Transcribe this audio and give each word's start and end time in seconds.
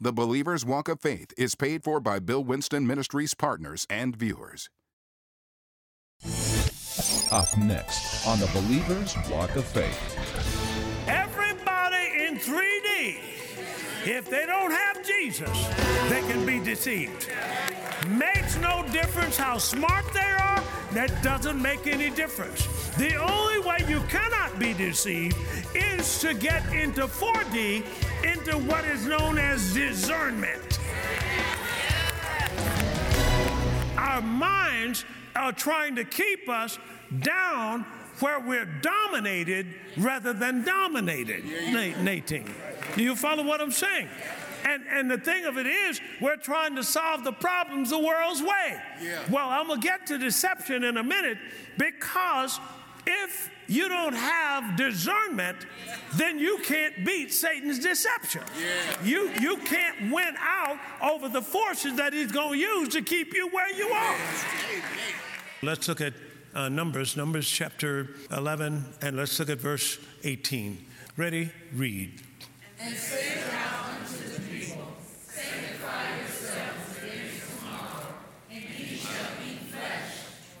The 0.00 0.12
Believer's 0.12 0.64
Walk 0.64 0.88
of 0.88 1.00
Faith 1.00 1.32
is 1.36 1.56
paid 1.56 1.82
for 1.82 1.98
by 1.98 2.20
Bill 2.20 2.44
Winston 2.44 2.86
Ministries 2.86 3.34
partners 3.34 3.84
and 3.90 4.14
viewers. 4.14 4.70
Up 7.32 7.58
next 7.58 8.24
on 8.24 8.38
The 8.38 8.48
Believer's 8.52 9.16
Walk 9.28 9.56
of 9.56 9.64
Faith. 9.64 10.16
Everybody 11.08 12.26
in 12.26 12.36
3D, 12.36 13.18
if 14.06 14.30
they 14.30 14.46
don't 14.46 14.70
have 14.70 15.04
Jesus, 15.04 15.50
they 16.08 16.20
can 16.32 16.46
be 16.46 16.60
deceived. 16.60 17.28
Makes 18.06 18.56
no 18.58 18.86
difference 18.92 19.36
how 19.36 19.58
smart 19.58 20.04
they 20.14 20.20
are, 20.20 20.62
that 20.92 21.22
doesn't 21.22 21.60
make 21.60 21.86
any 21.86 22.10
difference. 22.10 22.66
The 22.96 23.16
only 23.16 23.58
way 23.60 23.78
you 23.88 24.00
cannot 24.08 24.58
be 24.58 24.72
deceived 24.72 25.36
is 25.74 26.20
to 26.20 26.32
get 26.34 26.64
into 26.72 27.02
4D, 27.06 27.84
into 28.24 28.58
what 28.58 28.84
is 28.84 29.06
known 29.06 29.38
as 29.38 29.74
discernment. 29.74 30.78
Our 33.96 34.22
minds 34.22 35.04
are 35.36 35.52
trying 35.52 35.96
to 35.96 36.04
keep 36.04 36.48
us 36.48 36.78
down 37.20 37.84
where 38.20 38.40
we're 38.40 38.64
dominated 38.64 39.66
rather 39.96 40.32
than 40.32 40.64
dominated. 40.64 41.44
Nadine, 41.44 42.52
do 42.96 43.02
you 43.02 43.14
follow 43.14 43.44
what 43.44 43.60
I'm 43.60 43.70
saying? 43.70 44.08
And, 44.64 44.84
and 44.90 45.10
the 45.10 45.18
thing 45.18 45.44
of 45.44 45.58
it 45.58 45.66
is, 45.66 46.00
we're 46.20 46.36
trying 46.36 46.76
to 46.76 46.84
solve 46.84 47.24
the 47.24 47.32
problems 47.32 47.90
the 47.90 47.98
world's 47.98 48.42
way. 48.42 48.80
Yeah. 49.02 49.20
Well, 49.30 49.48
I'm 49.48 49.66
going 49.68 49.80
to 49.80 49.86
get 49.86 50.06
to 50.08 50.18
deception 50.18 50.84
in 50.84 50.96
a 50.96 51.02
minute 51.02 51.38
because 51.76 52.58
if 53.06 53.50
you 53.68 53.88
don't 53.88 54.14
have 54.14 54.76
discernment, 54.76 55.56
then 56.14 56.38
you 56.38 56.58
can't 56.64 57.04
beat 57.04 57.32
Satan's 57.32 57.78
deception. 57.78 58.42
Yeah. 58.60 59.04
You, 59.04 59.30
you 59.40 59.56
can't 59.58 60.12
win 60.12 60.34
out 60.38 60.78
over 61.02 61.28
the 61.28 61.42
forces 61.42 61.96
that 61.96 62.12
he's 62.12 62.32
going 62.32 62.52
to 62.52 62.58
use 62.58 62.88
to 62.90 63.02
keep 63.02 63.34
you 63.34 63.48
where 63.48 63.74
you 63.74 63.88
are. 63.88 64.16
Let's 65.62 65.88
look 65.88 66.00
at 66.00 66.14
uh, 66.54 66.68
Numbers, 66.68 67.16
Numbers 67.16 67.48
chapter 67.48 68.10
11, 68.30 68.84
and 69.02 69.16
let's 69.16 69.38
look 69.38 69.50
at 69.50 69.58
verse 69.58 69.98
18. 70.24 70.84
Ready? 71.16 71.50
Read. 71.74 72.22
And 72.80 72.96
say 72.96 73.40
thou 73.50 73.90
unto 73.90 74.28
the 74.28 74.40
people, 74.40 74.86
Sanctify 75.26 76.16
yourselves 76.16 76.98
against 77.02 77.58
tomorrow, 77.58 78.06
and 78.50 78.62
ye 78.62 78.96
shall 78.96 79.32
eat 79.44 79.58
flesh. 79.70 80.14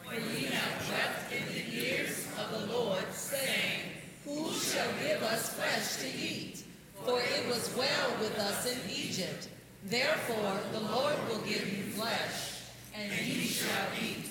For 0.04 0.14
ye 0.14 0.46
have 0.46 0.88
wept 0.90 1.32
in 1.32 1.46
the 1.54 1.86
ears 1.86 2.26
of 2.38 2.50
the 2.50 2.72
Lord, 2.72 3.04
saying, 3.12 3.82
Who 4.24 4.52
shall 4.52 4.90
give 5.00 5.22
us 5.22 5.50
flesh 5.50 5.96
to 6.02 6.18
eat? 6.18 6.64
For 7.04 7.20
it 7.20 7.46
was 7.48 7.72
well 7.76 8.16
with 8.20 8.36
us 8.38 8.66
in 8.66 8.90
Egypt. 9.18 9.48
Therefore 9.84 10.60
the 10.72 10.80
Lord 10.80 11.14
will 11.28 11.40
give 11.40 11.66
you 11.76 11.82
flesh, 11.90 12.62
and 12.94 13.10
ye 13.10 13.46
shall 13.46 13.88
eat. 14.00 14.30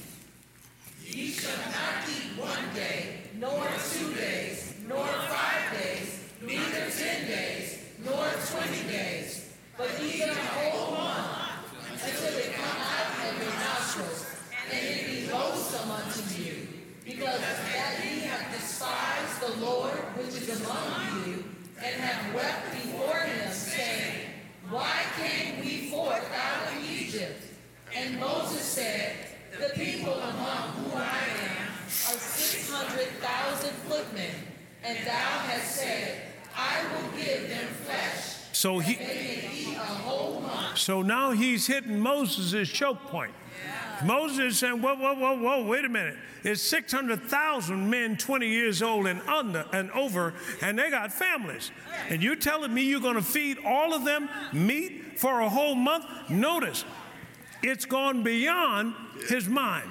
Ye 1.03 1.27
shall 1.27 1.57
not 1.57 2.07
eat 2.07 2.39
one 2.39 2.73
day, 2.73 3.19
nor 3.37 3.67
two 3.91 4.13
days, 4.13 4.75
nor 4.87 5.05
five 5.05 5.77
days, 5.77 6.23
neither 6.41 6.89
ten 6.89 7.27
days, 7.27 7.79
nor 8.05 8.27
twenty 8.49 8.87
days, 8.87 9.49
but 9.77 9.89
even 10.01 10.29
a 10.29 10.33
whole 10.33 10.95
month, 10.95 11.65
until 11.91 12.37
it 12.37 12.53
come 12.53 12.77
out 12.79 13.27
of 13.27 13.43
your 13.43 13.53
nostrils, 13.59 14.25
and 14.71 14.85
it 14.85 15.05
be 15.05 15.31
loathsome 15.31 15.91
unto 15.91 16.41
you, 16.41 16.67
because 17.03 17.41
that 17.41 18.05
ye 18.05 18.21
have 18.21 18.53
despised 18.53 19.41
the 19.41 19.65
Lord 19.65 19.97
which 20.15 20.27
is 20.27 20.61
among 20.61 21.27
you, 21.27 21.43
and 21.83 21.95
have 21.99 22.33
wept 22.33 22.71
before 22.71 23.19
him, 23.19 23.51
saying, 23.51 24.25
Why 24.69 25.03
came 25.15 25.61
we 25.61 25.89
forth 25.89 26.29
out 26.33 26.73
of 26.73 26.89
Egypt? 26.89 27.41
And 27.95 28.19
Moses 28.19 28.61
said, 28.61 29.15
The 29.59 29.69
people 29.79 30.13
among 30.13 30.69
whom 30.75 30.97
I 30.97 31.19
am 31.47 31.67
are 31.87 32.19
six 32.19 32.69
hundred 32.69 33.07
thousand 33.21 33.73
footmen, 33.87 34.35
and 34.83 34.97
thou 35.07 35.29
hast 35.47 35.75
said, 35.75 36.21
I 36.55 36.83
will 36.91 37.09
give 37.17 37.47
them 37.47 37.67
flesh. 37.85 38.46
So 38.57 38.79
he. 38.79 38.97
So 40.73 41.03
now 41.03 41.29
he's 41.31 41.67
hitting 41.67 41.99
Moses' 41.99 42.67
choke 42.67 43.01
point. 43.03 43.31
Moses 44.03 44.39
is 44.39 44.59
saying, 44.59 44.81
whoa, 44.81 44.95
whoa, 44.95 45.13
whoa, 45.13 45.37
whoa, 45.39 45.65
wait 45.65 45.85
a 45.85 45.89
minute. 45.89 46.17
It's 46.43 46.61
600,000 46.61 47.89
men 47.89 48.17
20 48.17 48.47
years 48.47 48.81
old 48.81 49.05
and 49.07 49.21
under 49.21 49.65
and 49.73 49.91
over, 49.91 50.33
and 50.61 50.77
they 50.77 50.89
got 50.89 51.11
families. 51.11 51.71
And 52.09 52.23
you're 52.23 52.35
telling 52.35 52.73
me 52.73 52.83
you're 52.83 52.99
going 52.99 53.15
to 53.15 53.21
feed 53.21 53.57
all 53.63 53.93
of 53.93 54.05
them 54.05 54.29
meat 54.53 55.19
for 55.19 55.41
a 55.41 55.49
whole 55.49 55.75
month? 55.75 56.05
Notice, 56.29 56.83
it's 57.61 57.85
gone 57.85 58.23
beyond 58.23 58.93
his 59.29 59.47
mind. 59.47 59.89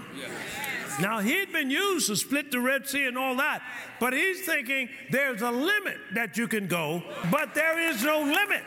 Now, 1.01 1.21
he'd 1.21 1.53
been 1.53 1.71
used 1.71 2.07
to 2.07 2.17
split 2.17 2.51
the 2.51 2.61
Red 2.61 2.89
Sea 2.89 3.07
and 3.07 3.19
all 3.19 3.37
that, 3.37 3.63
but 4.01 4.13
he's 4.13 4.47
thinking 4.47 4.89
there's 5.11 5.43
a 5.43 5.51
limit 5.51 5.99
that 6.15 6.39
you 6.39 6.49
can 6.49 6.67
go, 6.67 7.03
but 7.31 7.55
there 7.55 7.79
is 7.79 8.03
no 8.03 8.21
limit. 8.21 8.63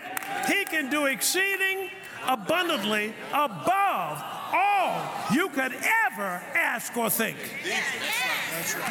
He 0.47 0.63
can 0.65 0.89
do 0.89 1.05
exceeding 1.05 1.89
abundantly 2.27 3.13
above 3.31 4.23
all 4.53 5.01
you 5.33 5.49
could 5.49 5.73
ever 6.11 6.41
ask 6.55 6.95
or 6.97 7.09
think. 7.09 7.37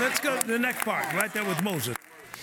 Let's 0.01 0.19
go 0.19 0.41
to 0.41 0.47
the 0.47 0.59
next 0.59 0.85
part, 0.85 1.13
right 1.15 1.33
there 1.33 1.45
with 1.45 1.63
Moses. 1.63 1.97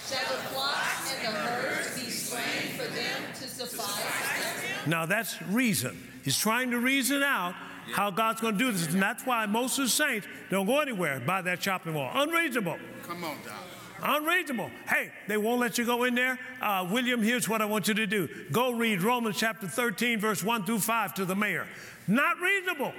Shall 0.08 0.20
the 0.20 0.42
flocks 0.44 1.14
and 1.26 1.36
the 1.36 1.40
herds 1.40 2.00
be 2.00 2.10
slain 2.10 2.78
for 2.78 2.88
them 2.94 3.24
to 3.34 3.48
suffice? 3.48 4.88
Now 4.88 5.06
that's 5.06 5.42
reason. 5.44 5.98
He's 6.24 6.38
trying 6.38 6.72
to 6.72 6.80
reason 6.80 7.24
out 7.24 7.56
how 7.92 8.12
God's 8.12 8.42
going 8.42 8.58
to 8.58 8.60
do 8.60 8.72
this, 8.72 8.94
and 8.94 9.02
that's 9.02 9.26
why 9.26 9.46
most 9.46 9.78
of 9.78 9.86
the 9.86 9.90
saints 9.90 10.28
don't 10.50 10.66
go 10.66 10.80
anywhere 10.80 11.20
by 11.20 11.42
that 11.44 11.60
chopping 11.60 11.94
wall. 11.94 12.12
Unreasonable. 12.14 12.78
Come 13.04 13.24
on, 13.24 13.38
Doc. 13.46 13.54
Unreasonable. 14.02 14.70
Hey, 14.88 15.12
they 15.28 15.38
won't 15.38 15.60
let 15.60 15.78
you 15.78 15.86
go 15.86 16.04
in 16.04 16.16
there. 16.16 16.38
Uh, 16.62 16.88
William, 16.92 17.24
here's 17.24 17.48
what 17.48 17.62
I 17.62 17.66
want 17.66 17.88
you 17.88 17.94
to 17.96 18.08
do 18.08 18.28
go 18.52 18.72
read 18.72 19.02
Romans 19.02 19.38
chapter 19.38 19.68
13, 19.68 20.20
verse 20.20 20.44
1 20.44 20.66
through 20.66 20.80
5 20.80 21.14
to 21.16 21.26
the 21.26 21.36
mayor. 21.36 21.68
Not 22.08 22.40
reasonable. 22.40 22.94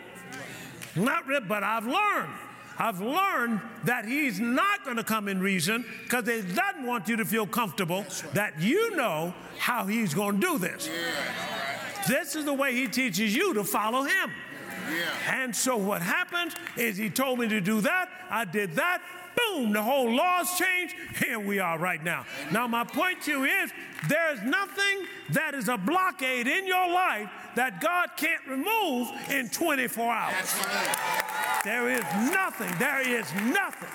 Not 0.97 1.27
re- 1.27 1.41
but 1.47 1.63
I've 1.63 1.87
learned. 1.87 2.33
I've 2.79 3.01
learned 3.01 3.61
that 3.85 4.05
he's 4.05 4.39
not 4.39 4.85
going 4.85 4.97
to 4.97 5.05
come 5.05 5.29
in 5.29 5.41
reason 5.41 5.85
because 6.05 6.27
he 6.27 6.43
doesn't 6.43 6.85
want 6.85 7.09
you 7.09 7.17
to 7.17 7.25
feel 7.25 7.47
comfortable 7.47 8.05
that 8.35 8.61
you 8.61 8.97
know 8.97 9.33
how 9.59 9.87
he's 9.87 10.13
going 10.13 10.41
to 10.41 10.47
do 10.47 10.59
this. 10.59 10.91
This 12.07 12.37
is 12.37 12.45
the 12.45 12.53
way 12.53 12.75
he 12.75 12.87
teaches 12.87 13.35
you 13.35 13.55
to 13.55 13.65
follow 13.65 14.03
him. 14.03 14.31
And 15.27 15.55
so 15.55 15.77
what 15.77 16.03
happens 16.03 16.55
is 16.77 16.97
he 16.97 17.11
told 17.11 17.39
me 17.39 17.49
to 17.49 17.61
do 17.61 17.81
that. 17.83 18.09
I 18.31 18.45
did 18.45 18.77
that. 18.77 19.03
Boom, 19.37 19.73
the 19.73 19.83
whole 19.83 20.15
law's 20.15 20.57
changed. 20.59 20.95
Here 21.23 21.39
we 21.39 21.59
are 21.59 21.79
right 21.79 22.03
now. 22.03 22.25
Now, 22.53 22.67
my 22.67 22.85
point 22.85 23.23
to 23.23 23.33
you 23.33 23.45
is 23.45 23.71
there's 24.09 24.41
nothing 24.43 25.07
that 25.31 25.55
is 25.55 25.69
a 25.69 25.77
blockade 25.77 26.47
in 26.47 26.67
your 26.67 26.91
life 26.91 27.29
that 27.55 27.81
God 27.81 28.11
can't 28.17 28.41
remove 28.47 29.11
in 29.31 29.51
24 29.51 30.13
hours. 30.13 30.55
There 31.65 31.91
is 31.91 32.05
nothing. 32.31 32.73
There 32.79 33.01
is 33.01 33.31
nothing. 33.53 33.89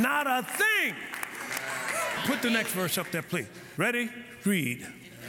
Not 0.00 0.26
a 0.26 0.42
thing. 0.42 0.94
Put 2.24 2.40
the 2.40 2.50
next 2.50 2.72
verse 2.72 2.98
up 2.98 3.10
there, 3.10 3.22
please. 3.22 3.46
Ready? 3.76 4.10
Read. 4.44 4.86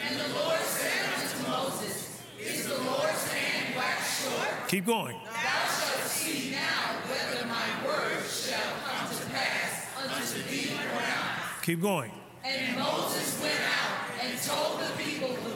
And 0.07 0.19
the 0.19 0.33
Lord 0.35 0.59
said 0.59 1.21
unto 1.21 1.49
Moses, 1.49 2.02
Is 2.45 2.67
the 2.67 2.77
Lord's 2.83 3.31
hand 3.31 3.75
waxed 3.75 4.23
short? 4.23 4.67
Keep 4.67 4.85
going. 4.85 5.17
Thou 5.25 5.31
shalt 5.31 6.07
see 6.07 6.51
now 6.51 6.99
whether 7.07 7.45
my 7.47 7.87
words 7.87 8.49
shall 8.49 8.73
come 8.85 9.07
to 9.15 9.25
pass 9.31 9.87
unto 9.97 10.43
thee 10.49 10.71
or 10.73 11.01
not. 11.01 11.61
Keep 11.61 11.81
going. 11.81 12.11
And 12.43 12.77
Moses 12.77 13.41
went 13.41 13.59
out 13.59 14.23
and 14.23 14.41
told 14.41 14.79
the 14.79 14.93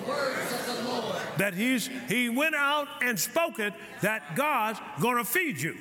words 0.07 0.53
of 0.53 0.65
the 0.65 0.89
Lord. 0.89 1.26
That 1.37 1.53
he's 1.53 1.89
he 2.07 2.29
went 2.29 2.55
out 2.55 2.87
and 3.01 3.19
spoke 3.19 3.59
it 3.59 3.73
that 4.01 4.35
God's 4.35 4.79
going 5.01 5.17
to 5.17 5.23
feed 5.23 5.59
you. 5.59 5.75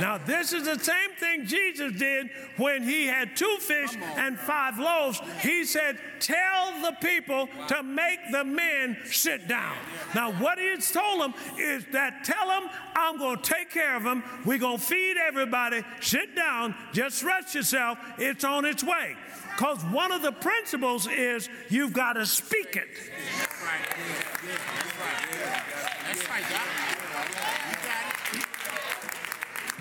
Now 0.00 0.18
this 0.18 0.52
is 0.52 0.64
the 0.64 0.78
same 0.78 1.10
thing 1.18 1.46
Jesus 1.46 1.92
did 1.98 2.30
when 2.56 2.82
he 2.82 3.06
had 3.06 3.36
two 3.36 3.56
fish 3.60 3.96
and 4.16 4.38
five 4.38 4.78
loaves. 4.78 5.20
He 5.40 5.64
said, 5.64 5.98
"Tell 6.20 6.80
the 6.82 6.96
people 7.00 7.48
to 7.68 7.82
make 7.82 8.20
the 8.30 8.44
men 8.44 8.96
sit 9.04 9.48
down." 9.48 9.76
Now 10.14 10.32
what 10.32 10.58
he's 10.58 10.90
told 10.90 11.20
them 11.20 11.34
is 11.58 11.84
that 11.92 12.24
tell 12.24 12.48
them 12.48 12.68
I'm 12.96 13.18
going 13.18 13.38
to 13.38 13.42
take 13.42 13.70
care 13.70 13.96
of 13.96 14.02
them. 14.02 14.22
We're 14.44 14.58
going 14.58 14.78
to 14.78 14.84
feed 14.84 15.16
everybody. 15.16 15.82
Sit 16.00 16.34
down. 16.34 16.74
Just 16.92 17.22
rest 17.22 17.54
yourself. 17.54 17.98
It's 18.18 18.44
on 18.44 18.64
its 18.64 18.82
way. 18.82 19.16
Because 19.56 19.82
one 19.86 20.12
of 20.12 20.22
the 20.22 20.32
principles 20.32 21.08
is 21.08 21.48
you've 21.68 21.92
got 21.92 22.12
to 22.14 22.26
speak 22.26 22.76
it. 22.76 22.88
That's 23.68 23.84
right. 23.84 23.84
Yeah, 23.98 24.50
yeah, 24.50 24.58
that's 24.76 24.94
right. 24.98 25.22
That's 26.06 26.24
right, 26.30 26.44
Doc. 26.48 26.66
You 27.68 27.76
got 27.86 28.04
it. 28.34 28.44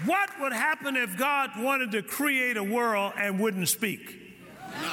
What 0.05 0.29
would 0.41 0.53
happen 0.53 0.95
if 0.95 1.17
God 1.17 1.51
wanted 1.57 1.91
to 1.91 2.01
create 2.01 2.57
a 2.57 2.63
world 2.63 3.13
and 3.17 3.39
wouldn't 3.39 3.67
speak? 3.69 4.35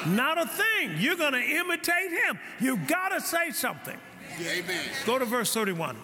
Not 0.07 0.39
a 0.39 0.47
thing. 0.47 0.97
You're 0.99 1.17
going 1.17 1.35
to 1.35 1.43
imitate 1.43 2.11
him. 2.11 2.39
You've 2.61 2.87
got 2.87 3.11
to 3.11 3.21
say 3.21 3.51
something. 3.51 3.99
Amen. 4.41 4.81
Go 5.05 5.19
to 5.19 5.25
verse 5.25 5.53
31. 5.53 5.97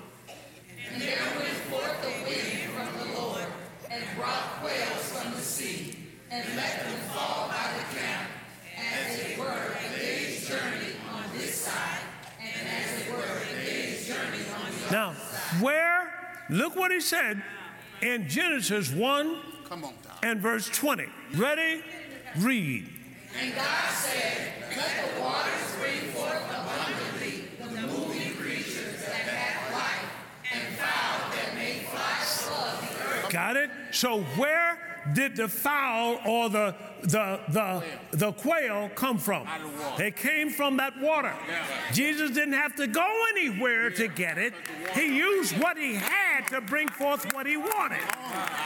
And 0.93 1.03
there 1.03 1.19
went 1.39 1.49
forth 1.71 2.05
a 2.05 2.25
wind 2.29 2.71
from 2.73 2.89
the 2.99 3.19
Lord, 3.19 3.47
and 3.91 4.05
brought 4.17 4.61
quails 4.61 5.13
from 5.13 5.33
the 5.33 5.41
sea, 5.41 5.97
and 6.31 6.45
let 6.57 6.85
them 6.85 6.99
fall 7.15 7.49
by 7.49 7.71
the 7.79 7.99
camp, 7.99 8.29
as 8.77 9.19
it 9.19 9.39
were 9.39 9.47
a 9.47 9.99
day's 9.99 10.47
journey 10.49 10.95
on 11.13 11.25
this 11.37 11.55
side, 11.55 12.00
Now, 14.91 15.13
where, 15.61 16.13
look 16.49 16.75
what 16.75 16.91
he 16.91 17.01
said 17.01 17.43
in 18.03 18.29
Genesis 18.29 18.91
1 18.91 19.39
Come 19.69 19.85
on, 19.85 19.95
and 20.23 20.41
verse 20.41 20.69
20. 20.69 21.07
Ready? 21.35 21.83
Read. 22.39 22.89
And 23.41 23.55
God 23.55 23.91
said, 23.91 24.53
Let 24.77 25.15
the 25.15 25.21
waters 25.21 25.77
bring 25.79 26.11
forth 26.11 26.45
abundantly 26.51 27.45
the 27.61 27.87
moving 27.87 28.35
creatures 28.35 29.05
that 29.05 29.15
have 29.15 29.73
life, 29.73 30.11
and 30.53 30.77
fowl 30.77 31.31
that 31.31 31.55
may 31.55 31.85
fly 31.85 32.49
above 32.49 32.81
the 32.81 33.25
earth. 33.25 33.31
Got 33.31 33.57
it? 33.57 33.71
So 33.93 34.23
where 34.37 34.79
did 35.15 35.37
the 35.37 35.49
fowl 35.49 36.19
or 36.27 36.49
the 36.49 36.75
the 37.03 37.41
the 37.49 37.83
the 38.13 38.33
quail 38.33 38.91
come 38.95 39.19
from? 39.19 39.47
Out 39.47 39.61
of 39.61 39.73
the 39.73 39.83
water. 39.83 39.97
They 39.99 40.11
came 40.11 40.51
from 40.51 40.77
that 40.79 40.99
water. 41.01 41.33
Jesus 41.93 42.31
didn't 42.31 42.55
have 42.55 42.77
to 42.77 42.87
go 42.87 43.09
anywhere 43.31 43.91
to 43.91 44.09
get 44.09 44.39
it. 44.39 44.55
He 44.95 45.17
used 45.17 45.59
what 45.59 45.77
he 45.77 45.95
had 45.95 46.47
to 46.49 46.61
bring 46.61 46.89
forth 46.89 47.33
what 47.35 47.47
he 47.47 47.57
wanted. 47.57 48.01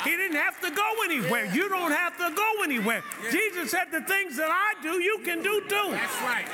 He 0.05 0.11
didn't 0.11 0.37
have 0.37 0.61
to 0.61 0.71
go 0.71 0.93
anywhere. 1.05 1.47
You 1.47 1.69
don't 1.69 1.93
have 1.93 2.17
to 2.19 2.35
go 2.35 2.63
anywhere. 2.63 3.03
Jesus 3.31 3.71
said, 3.71 3.91
"The 3.91 4.03
things 4.03 4.37
that 4.37 4.51
I 4.51 4.83
do, 4.83 5.03
you 5.03 5.19
can 5.25 5.43
do 5.43 5.61
too." 5.69 5.91
That's 5.91 6.23
right. 6.23 6.47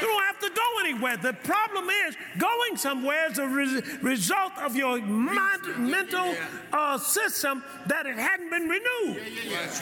You 0.00 0.06
don't 0.06 0.24
have 0.24 0.38
to 0.40 0.50
go 0.50 0.80
anywhere. 0.80 1.16
The 1.16 1.34
problem 1.44 1.88
is 2.06 2.16
going 2.38 2.76
somewhere 2.76 3.30
is 3.30 3.38
a 3.38 3.46
re- 3.46 3.82
result 4.02 4.52
of 4.58 4.74
your 4.74 4.98
mind, 5.00 5.90
mental 5.90 6.34
uh, 6.72 6.96
system 6.98 7.62
that 7.86 8.06
it 8.06 8.16
hadn't 8.16 8.50
been 8.50 8.68
renewed. 8.68 9.22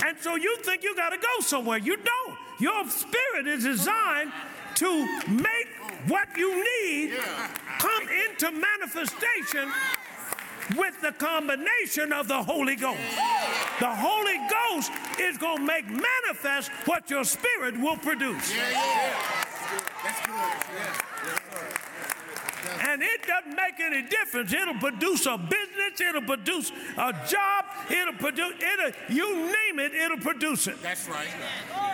And 0.05 0.19
so 0.19 0.37
you 0.37 0.57
think 0.59 0.83
you 0.83 0.95
got 0.97 1.11
to 1.11 1.18
go 1.21 1.41
somewhere. 1.41 1.79
You 1.79 1.97
don't. 1.97 2.39
Your 2.61 2.89
spirit 2.89 3.47
is 3.47 3.65
designed 3.65 4.33
to 4.77 5.07
make 5.29 5.69
what 6.07 6.29
you 6.37 6.65
need 6.65 7.19
come 7.79 8.09
into 8.29 8.51
manifestation 8.53 9.71
with 10.77 11.01
the 11.01 11.13
combination 11.13 12.13
of 12.13 12.29
the 12.29 12.43
Holy 12.43 12.77
Ghost. 12.77 13.01
The 13.81 13.95
Holy 13.95 14.39
Ghost 14.51 14.93
is 15.21 15.39
going 15.39 15.59
to 15.59 15.65
make 15.65 15.87
manifest 15.89 16.71
what 16.85 17.09
your 17.11 17.25
spirit 17.25 17.79
will 17.79 17.97
produce. 17.97 18.55
Yeah, 18.55 18.71
yeah. 18.71 19.15
That's 20.05 20.27
good. 20.27 20.35
Yeah. 20.77 21.19
And 22.91 23.03
it 23.03 23.27
doesn't 23.27 23.57
make 23.57 23.81
any 23.81 24.03
difference. 24.03 24.53
It'll 24.53 24.75
produce 24.75 25.27
a 25.27 25.39
business, 25.39 26.01
it'll 26.01 26.23
produce 26.23 26.73
a 26.97 27.13
job, 27.27 27.65
it'll 27.91 28.15
produce, 28.15 28.55
it'll, 28.55 28.93
you 29.15 29.37
name 29.37 29.79
it, 29.79 29.95
it'll 29.95 30.19
produce 30.19 30.67
it. 30.67 30.81
That's 30.83 31.09
right. 31.09 31.29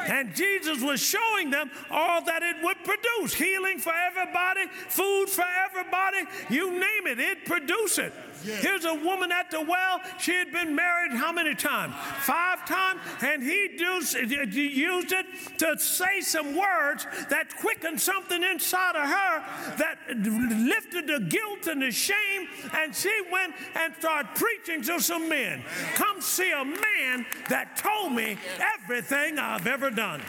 And 0.07 0.35
Jesus 0.35 0.83
was 0.83 1.01
showing 1.01 1.51
them 1.51 1.71
all 1.91 2.23
that 2.25 2.43
it 2.43 2.57
would 2.63 2.77
produce 2.85 3.35
healing 3.35 3.79
for 3.79 3.93
everybody, 3.93 4.67
food 4.89 5.29
for 5.29 5.45
everybody, 5.67 6.25
you 6.51 6.73
name 6.73 7.07
it, 7.07 7.19
it 7.19 7.45
produced 7.47 7.99
it. 7.99 8.13
Here's 8.45 8.85
a 8.85 8.95
woman 8.95 9.33
at 9.33 9.51
the 9.51 9.61
well. 9.63 10.01
She 10.19 10.33
had 10.35 10.53
been 10.53 10.75
married 10.75 11.13
how 11.13 11.33
many 11.33 11.55
times? 11.55 11.95
Five 12.21 12.67
times. 12.67 13.01
And 13.23 13.43
he 13.43 13.71
used, 13.79 14.15
used 14.15 15.13
it 15.13 15.27
to 15.59 15.79
say 15.79 16.21
some 16.21 16.57
words 16.57 17.07
that 17.31 17.57
quickened 17.61 18.01
something 18.01 18.43
inside 18.43 18.97
of 18.97 19.09
her 19.09 19.45
that 19.79 19.99
lifted 20.09 21.07
the 21.07 21.21
guilt 21.21 21.67
and 21.67 21.83
the 21.83 21.91
shame. 21.91 22.49
And 22.75 22.95
she 22.95 23.13
went 23.33 23.55
and 23.75 23.95
started 23.97 24.35
preaching 24.35 24.83
to 24.83 25.01
some 25.01 25.29
men. 25.29 25.63
Come 25.95 26.21
see 26.21 26.51
a 26.51 26.65
man 26.65 27.27
that 27.49 27.77
told 27.77 28.13
me 28.13 28.37
everything 28.61 29.39
I've 29.39 29.67
ever 29.67 29.91
done. 29.91 30.21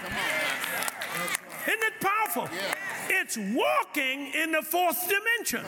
Isn't 1.67 1.83
it 1.83 1.99
powerful? 1.99 2.49
It's 3.09 3.37
walking 3.37 4.31
in 4.33 4.51
the 4.51 4.61
fourth 4.61 5.09
dimension. 5.09 5.65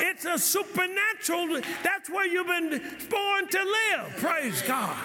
It's 0.00 0.24
a 0.24 0.38
supernatural. 0.38 1.60
That's 1.82 2.08
where 2.08 2.26
you've 2.26 2.46
been 2.46 2.80
born 3.08 3.48
to 3.48 3.58
live. 3.58 4.16
Praise 4.16 4.62
God. 4.62 4.96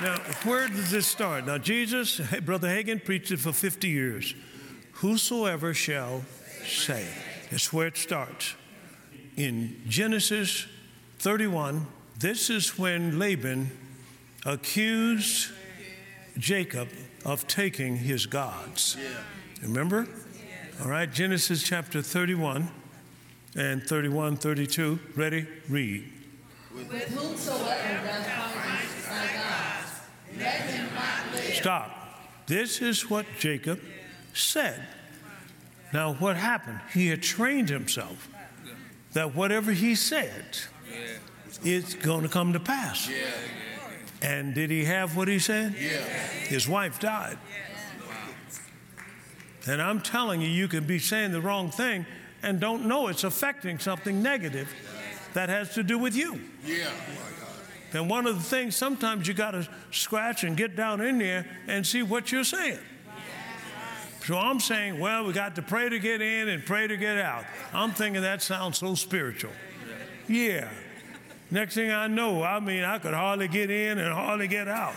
Now, 0.00 0.18
where 0.44 0.68
does 0.68 0.90
this 0.90 1.06
start? 1.06 1.46
Now, 1.46 1.58
Jesus, 1.58 2.20
Brother 2.42 2.68
Hagin 2.68 3.04
preached 3.04 3.30
it 3.32 3.40
for 3.40 3.52
50 3.52 3.88
years. 3.88 4.34
Whosoever 4.92 5.74
shall 5.74 6.22
say. 6.64 7.06
That's 7.50 7.72
where 7.72 7.86
it 7.86 7.96
starts. 7.96 8.54
In 9.36 9.80
Genesis 9.88 10.66
31, 11.18 11.86
this 12.18 12.50
is 12.50 12.78
when 12.78 13.18
Laban 13.18 13.70
accused 14.44 15.52
Jacob 16.38 16.88
of 17.24 17.46
taking 17.46 17.96
his 17.96 18.26
gods. 18.26 18.96
Remember? 19.62 20.06
All 20.80 20.88
right, 20.88 21.10
Genesis 21.12 21.62
chapter 21.62 22.02
31 22.02 22.68
and 23.56 23.82
31, 23.82 24.36
32. 24.36 24.98
Ready? 25.16 25.46
Read. 25.68 26.12
With 26.72 27.08
whomsoever 27.08 28.06
doth 28.06 28.26
find 28.26 28.88
thy 29.04 29.26
gods, 29.36 30.00
let 30.38 30.60
him 30.70 30.88
not 30.94 31.34
live. 31.34 31.54
Stop. 31.54 31.90
This 32.46 32.80
is 32.80 33.10
what 33.10 33.26
Jacob 33.38 33.80
said. 34.32 34.86
Now, 35.92 36.14
what 36.14 36.36
happened? 36.36 36.80
He 36.92 37.08
had 37.08 37.22
trained 37.22 37.68
himself 37.68 38.28
that 39.12 39.34
whatever 39.34 39.72
he 39.72 39.94
said 39.94 40.58
is 41.64 41.94
going 41.94 42.22
to 42.22 42.28
come 42.28 42.52
to 42.52 42.60
pass. 42.60 43.10
And 44.22 44.54
did 44.54 44.70
he 44.70 44.84
have 44.84 45.16
what 45.16 45.28
he 45.28 45.38
said? 45.38 45.72
His 45.72 46.68
wife 46.68 46.98
died. 46.98 47.38
And 49.66 49.82
I'm 49.82 50.00
telling 50.00 50.40
you, 50.40 50.48
you 50.48 50.66
can 50.66 50.84
be 50.84 50.98
saying 50.98 51.32
the 51.32 51.40
wrong 51.40 51.70
thing 51.70 52.06
and 52.42 52.60
don't 52.60 52.86
know 52.86 53.08
it's 53.08 53.24
affecting 53.24 53.78
something 53.78 54.22
negative 54.22 54.72
that 55.34 55.48
has 55.48 55.74
to 55.74 55.82
do 55.82 55.98
with 55.98 56.16
you. 56.16 56.40
Yeah. 56.64 56.90
And 57.92 58.10
one 58.10 58.26
of 58.26 58.36
the 58.36 58.42
things, 58.42 58.76
sometimes 58.76 59.26
you 59.26 59.34
got 59.34 59.52
to 59.52 59.68
scratch 59.90 60.44
and 60.44 60.56
get 60.56 60.76
down 60.76 61.00
in 61.00 61.18
there 61.18 61.46
and 61.66 61.86
see 61.86 62.02
what 62.02 62.30
you're 62.30 62.44
saying. 62.44 62.78
So 64.24 64.36
I'm 64.36 64.60
saying, 64.60 64.98
well, 64.98 65.24
we 65.24 65.32
got 65.32 65.54
to 65.56 65.62
pray 65.62 65.88
to 65.88 65.98
get 65.98 66.20
in 66.20 66.48
and 66.48 66.64
pray 66.64 66.86
to 66.86 66.96
get 66.98 67.16
out. 67.16 67.44
I'm 67.72 67.92
thinking 67.92 68.22
that 68.22 68.42
sounds 68.42 68.78
so 68.78 68.94
spiritual. 68.94 69.52
Yeah. 70.28 70.68
Next 71.50 71.74
thing 71.74 71.90
I 71.90 72.06
know, 72.06 72.42
I 72.42 72.60
mean, 72.60 72.84
I 72.84 72.98
could 72.98 73.14
hardly 73.14 73.48
get 73.48 73.70
in 73.70 73.98
and 73.98 74.12
hardly 74.12 74.48
get 74.48 74.68
out. 74.68 74.94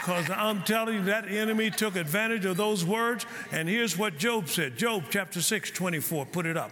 Because 0.00 0.30
I'm 0.30 0.62
telling 0.62 0.94
you, 0.96 1.02
that 1.04 1.28
enemy 1.28 1.70
took 1.70 1.96
advantage 1.96 2.44
of 2.44 2.56
those 2.56 2.84
words. 2.84 3.26
And 3.52 3.68
here's 3.68 3.96
what 3.98 4.18
Job 4.18 4.48
said 4.48 4.76
Job 4.76 5.04
chapter 5.10 5.40
6, 5.40 5.70
24. 5.70 6.26
Put 6.26 6.46
it 6.46 6.56
up. 6.56 6.70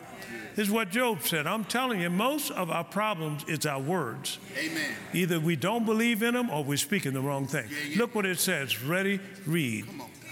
This 0.58 0.66
is 0.66 0.74
what 0.74 0.90
Job 0.90 1.22
said. 1.22 1.46
I'm 1.46 1.64
telling 1.64 2.00
you, 2.00 2.10
most 2.10 2.50
of 2.50 2.68
our 2.70 2.82
problems 2.82 3.44
is 3.44 3.64
our 3.64 3.80
words. 3.80 4.40
Amen. 4.58 4.90
Either 5.12 5.38
we 5.38 5.54
don't 5.54 5.86
believe 5.86 6.22
in 6.22 6.34
them 6.34 6.50
or 6.50 6.64
we're 6.64 6.76
speaking 6.76 7.12
the 7.12 7.20
wrong 7.20 7.46
thing. 7.46 7.68
Look 7.96 8.14
what 8.14 8.26
it 8.26 8.40
says. 8.40 8.82
Ready? 8.82 9.20
Read. 9.46 9.86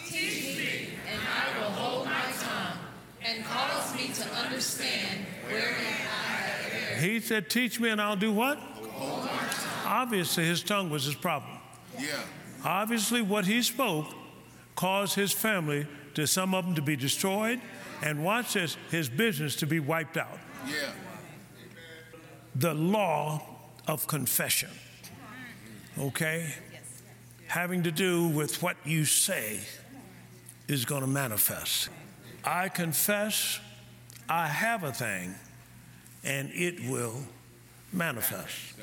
Teach 0.08 0.56
me, 0.56 0.88
and 1.08 1.20
I 1.20 1.60
will 1.60 1.70
hold 1.70 2.06
my 2.06 2.24
tongue, 2.40 2.78
and 3.24 3.44
cause 3.44 3.94
me 3.94 4.08
to 4.08 4.28
understand 4.34 5.26
wherein 5.46 5.62
I 5.64 5.70
have 5.70 6.32
erred. 6.32 6.35
He 6.98 7.20
said, 7.20 7.50
Teach 7.50 7.80
me 7.80 7.90
and 7.90 8.00
I'll 8.00 8.16
do 8.16 8.32
what? 8.32 8.58
Obviously, 9.84 10.44
his 10.44 10.62
tongue 10.62 10.90
was 10.90 11.04
his 11.04 11.14
problem. 11.14 11.58
Yeah. 11.98 12.20
Obviously, 12.64 13.22
what 13.22 13.46
he 13.46 13.62
spoke 13.62 14.06
caused 14.74 15.14
his 15.14 15.32
family 15.32 15.86
to 16.14 16.26
some 16.26 16.54
of 16.54 16.64
them 16.64 16.74
to 16.74 16.82
be 16.82 16.96
destroyed, 16.96 17.60
and 18.02 18.24
watch 18.24 18.54
this, 18.54 18.76
his 18.90 19.08
business 19.08 19.56
to 19.56 19.66
be 19.66 19.80
wiped 19.80 20.16
out. 20.16 20.38
Yeah. 20.66 20.90
The 22.54 22.74
law 22.74 23.42
of 23.86 24.06
confession, 24.06 24.70
okay, 25.98 26.54
having 27.46 27.82
to 27.84 27.90
do 27.90 28.28
with 28.28 28.62
what 28.62 28.76
you 28.84 29.04
say 29.04 29.60
is 30.68 30.84
going 30.84 31.02
to 31.02 31.06
manifest. 31.06 31.90
I 32.44 32.68
confess 32.68 33.60
I 34.28 34.46
have 34.46 34.82
a 34.82 34.92
thing, 34.92 35.34
and 36.26 36.50
it 36.52 36.80
will 36.90 37.14
manifest. 37.92 38.74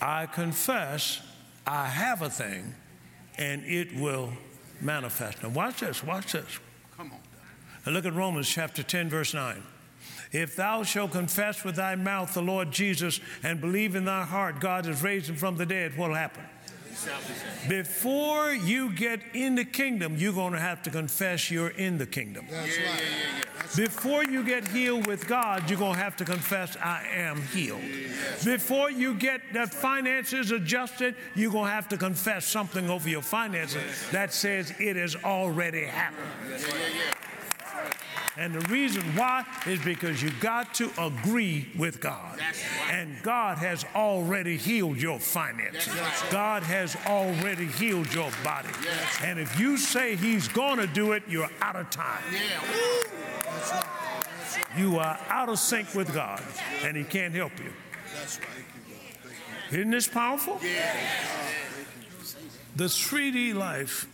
I 0.00 0.26
confess 0.26 1.20
I 1.66 1.86
have 1.86 2.22
a 2.22 2.30
thing 2.30 2.74
and 3.38 3.64
it 3.64 3.96
will 3.96 4.30
manifest. 4.80 5.42
Now, 5.42 5.48
watch 5.48 5.80
this, 5.80 6.04
watch 6.04 6.32
this. 6.32 6.60
Come 6.96 7.12
on. 7.12 7.18
Now, 7.84 7.92
look 7.92 8.04
at 8.04 8.14
Romans 8.14 8.48
chapter 8.48 8.82
10, 8.82 9.08
verse 9.08 9.32
9. 9.34 9.62
If 10.32 10.54
thou 10.54 10.84
shalt 10.84 11.12
confess 11.12 11.64
with 11.64 11.76
thy 11.76 11.96
mouth 11.96 12.34
the 12.34 12.42
Lord 12.42 12.70
Jesus 12.70 13.18
and 13.42 13.60
believe 13.60 13.96
in 13.96 14.04
thy 14.04 14.24
heart 14.24 14.60
God 14.60 14.84
has 14.84 15.02
raised 15.02 15.28
him 15.28 15.36
from 15.36 15.56
the 15.56 15.66
dead, 15.66 15.96
what'll 15.96 16.14
happen? 16.14 16.44
Before 17.68 18.52
you 18.52 18.92
get 18.92 19.20
in 19.32 19.54
the 19.54 19.64
kingdom, 19.64 20.16
you're 20.18 20.34
going 20.34 20.52
to 20.52 20.60
have 20.60 20.82
to 20.82 20.90
confess 20.90 21.50
you're 21.50 21.70
in 21.70 21.96
the 21.96 22.06
kingdom. 22.06 22.46
That's 22.50 22.76
right. 22.76 23.46
Before 23.76 24.24
you 24.24 24.44
get 24.44 24.66
healed 24.66 25.06
with 25.06 25.28
God, 25.28 25.70
you're 25.70 25.78
going 25.78 25.94
to 25.94 25.98
have 26.00 26.16
to 26.16 26.24
confess, 26.24 26.76
I 26.76 27.06
am 27.14 27.40
healed. 27.42 27.80
Before 28.44 28.90
you 28.90 29.14
get 29.14 29.40
the 29.52 29.66
finances 29.66 30.50
adjusted, 30.50 31.14
you're 31.36 31.52
going 31.52 31.66
to 31.66 31.70
have 31.70 31.88
to 31.90 31.96
confess 31.96 32.46
something 32.46 32.90
over 32.90 33.08
your 33.08 33.22
finances 33.22 33.82
that 34.10 34.32
says 34.32 34.72
it 34.80 34.96
has 34.96 35.14
already 35.16 35.84
happened. 35.84 36.26
And 38.36 38.54
the 38.54 38.60
reason 38.70 39.02
why 39.16 39.44
is 39.66 39.80
because 39.80 40.22
you 40.22 40.30
got 40.40 40.72
to 40.74 40.90
agree 40.98 41.68
with 41.76 42.00
God. 42.00 42.40
And 42.90 43.20
God 43.22 43.58
has 43.58 43.84
already 43.94 44.56
healed 44.56 44.96
your 44.96 45.18
finances. 45.18 45.92
God 46.30 46.62
has 46.62 46.96
already 47.06 47.66
healed 47.66 48.12
your 48.14 48.30
body. 48.42 48.70
And 49.22 49.38
if 49.38 49.60
you 49.60 49.76
say 49.76 50.16
He's 50.16 50.48
going 50.48 50.78
to 50.78 50.86
do 50.86 51.12
it, 51.12 51.22
you're 51.28 51.50
out 51.60 51.76
of 51.76 51.90
time. 51.90 52.22
You 54.76 54.98
are 54.98 55.18
out 55.28 55.48
of 55.48 55.58
sync 55.58 55.94
with 55.94 56.12
God, 56.14 56.42
and 56.82 56.96
He 56.96 57.04
can't 57.04 57.34
help 57.34 57.52
you. 57.58 57.72
Isn't 59.70 59.90
this 59.90 60.08
powerful? 60.08 60.58
The 62.76 62.84
3D 62.84 63.54
life 63.54 64.08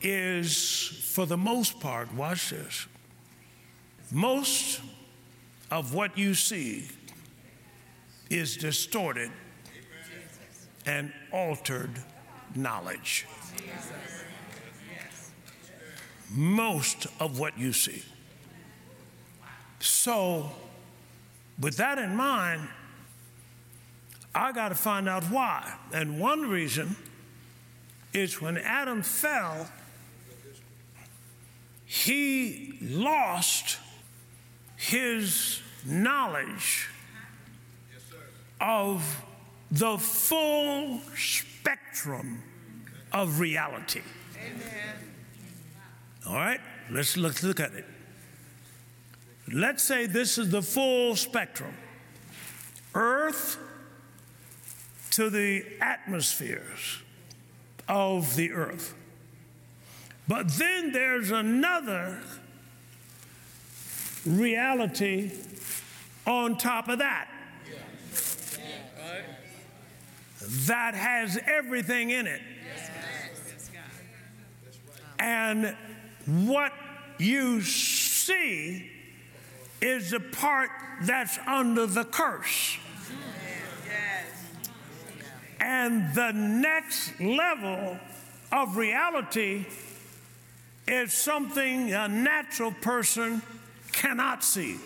is, 0.00 1.10
for 1.14 1.26
the 1.26 1.36
most 1.36 1.80
part, 1.80 2.12
watch 2.14 2.50
this, 2.50 2.86
most 4.12 4.80
of 5.70 5.94
what 5.94 6.16
you 6.16 6.34
see 6.34 6.88
is 8.30 8.56
distorted 8.56 9.30
and 10.86 11.12
altered 11.32 11.90
knowledge. 12.54 13.26
Most 16.30 17.06
of 17.20 17.38
what 17.38 17.58
you 17.58 17.72
see. 17.72 18.02
So, 19.78 20.50
with 21.60 21.76
that 21.76 21.98
in 21.98 22.14
mind, 22.16 22.68
I 24.34 24.52
got 24.52 24.68
to 24.68 24.74
find 24.74 25.08
out 25.08 25.24
why. 25.24 25.72
And 25.92 26.20
one 26.20 26.42
reason 26.42 26.96
is 28.12 28.40
when 28.40 28.58
Adam 28.58 29.02
fell, 29.02 29.68
he 31.84 32.78
lost 32.82 33.78
his 34.76 35.60
knowledge 35.86 36.88
of 38.60 39.22
the 39.70 39.96
full 39.98 41.00
spectrum 41.16 42.42
of 43.12 43.40
reality. 43.40 44.02
All 46.26 46.34
right, 46.34 46.60
let's, 46.90 47.16
let's 47.16 47.42
look 47.42 47.60
at 47.60 47.72
it. 47.72 47.84
Let's 49.52 49.82
say 49.82 50.06
this 50.06 50.38
is 50.38 50.50
the 50.50 50.62
full 50.62 51.14
spectrum 51.14 51.74
Earth 52.94 53.58
to 55.12 55.30
the 55.30 55.64
atmospheres 55.80 57.02
of 57.88 58.36
the 58.36 58.52
earth. 58.52 58.94
But 60.28 60.48
then 60.48 60.92
there's 60.92 61.30
another 61.30 62.20
reality 64.26 65.30
on 66.26 66.58
top 66.58 66.88
of 66.88 66.98
that 66.98 67.28
that 70.66 70.94
has 70.94 71.38
everything 71.46 72.10
in 72.10 72.26
it. 72.26 72.40
And 75.18 75.76
what 76.26 76.72
you 77.18 77.62
see 77.62 78.90
is 79.80 80.10
the 80.10 80.20
part 80.20 80.70
that's 81.02 81.38
under 81.46 81.86
the 81.86 82.04
curse. 82.04 82.78
And 85.60 86.14
the 86.14 86.32
next 86.32 87.18
level 87.20 87.98
of 88.52 88.76
reality 88.76 89.66
is 90.86 91.12
something 91.12 91.92
a 91.92 92.08
natural 92.08 92.72
person 92.72 93.42
cannot 93.92 94.44
see. 94.44 94.76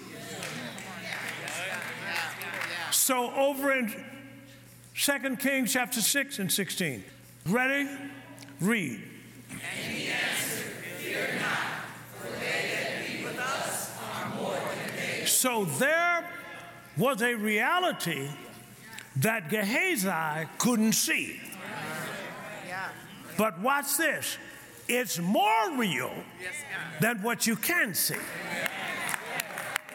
So 2.90 3.32
over 3.34 3.72
in 3.72 3.92
2 4.94 5.36
Kings 5.36 5.72
chapter 5.72 6.00
6 6.00 6.38
and 6.38 6.50
16. 6.50 7.04
Ready? 7.46 7.88
Read. 8.60 9.02
So 15.40 15.64
there 15.64 16.28
was 16.98 17.22
a 17.22 17.32
reality 17.32 18.28
that 19.16 19.48
Gehazi 19.48 20.46
couldn't 20.58 20.92
see. 20.92 21.40
But 23.38 23.58
watch 23.60 23.96
this 23.96 24.36
it's 24.86 25.18
more 25.18 25.78
real 25.78 26.12
than 27.00 27.22
what 27.22 27.46
you 27.46 27.56
can 27.56 27.94
see. 27.94 28.16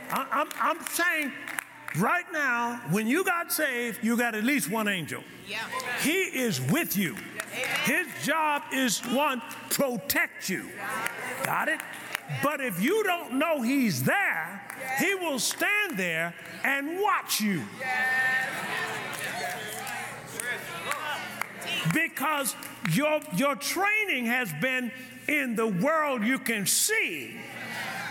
I, 0.09 0.25
I'm, 0.31 0.47
I'm 0.59 0.83
saying 0.87 1.31
right 1.99 2.25
now, 2.33 2.81
when 2.89 3.05
you 3.05 3.23
got 3.23 3.51
saved, 3.51 4.03
you 4.03 4.17
got 4.17 4.33
at 4.33 4.43
least 4.43 4.71
one 4.71 4.87
angel. 4.87 5.21
He 6.01 6.21
is 6.23 6.59
with 6.59 6.97
you. 6.97 7.15
His 7.83 8.07
job 8.23 8.63
is 8.73 8.97
one, 9.13 9.43
protect 9.69 10.49
you. 10.49 10.71
Got 11.43 11.67
it? 11.67 11.81
But 12.41 12.61
if 12.61 12.81
you 12.81 13.03
don't 13.03 13.33
know 13.33 13.61
he's 13.61 14.03
there, 14.03 14.61
he 14.99 15.15
will 15.15 15.39
stand 15.39 15.97
there 15.97 16.33
and 16.63 16.99
watch 16.99 17.41
you. 17.41 17.63
Because 21.93 22.55
your, 22.91 23.19
your 23.35 23.55
training 23.55 24.25
has 24.25 24.51
been 24.61 24.91
in 25.27 25.55
the 25.55 25.67
world 25.67 26.23
you 26.23 26.39
can 26.39 26.65
see. 26.65 27.35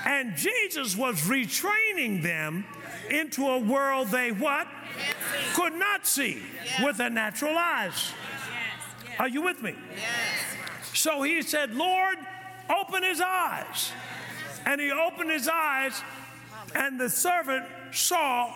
And 0.04 0.36
Jesus 0.36 0.96
was 0.96 1.16
retraining 1.22 2.22
them 2.22 2.64
into 3.10 3.48
a 3.48 3.58
world 3.58 4.08
they 4.08 4.32
what? 4.32 4.66
Could 5.54 5.74
not 5.74 6.06
see 6.06 6.42
with 6.82 6.96
their 6.96 7.10
natural 7.10 7.56
eyes. 7.56 8.12
Are 9.18 9.28
you 9.28 9.42
with 9.42 9.62
me? 9.62 9.74
So 10.92 11.22
he 11.22 11.42
said, 11.42 11.74
Lord, 11.74 12.18
open 12.70 13.02
his 13.02 13.20
eyes. 13.20 13.92
And 14.66 14.80
he 14.80 14.90
opened 14.90 15.30
his 15.30 15.48
eyes, 15.48 16.00
and 16.74 16.98
the 16.98 17.10
servant 17.10 17.66
saw 17.92 18.50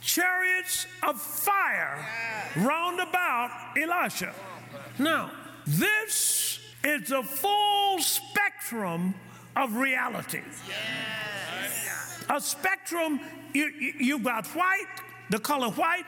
chariots 0.00 0.86
of 1.02 1.20
fire 1.20 2.06
round 2.56 3.00
about 3.00 3.50
Elisha. 3.76 4.32
Now, 4.98 5.30
this 5.66 6.60
is 6.84 7.08
the 7.08 7.22
full 7.22 7.98
spectrum 7.98 9.14
of 9.56 9.74
reality. 9.76 10.40
A 12.30 12.40
spectrum, 12.40 13.20
you, 13.52 13.66
you, 13.66 13.92
you've 13.98 14.24
got 14.24 14.46
white, 14.48 14.86
the 15.30 15.38
color 15.38 15.68
white, 15.70 16.04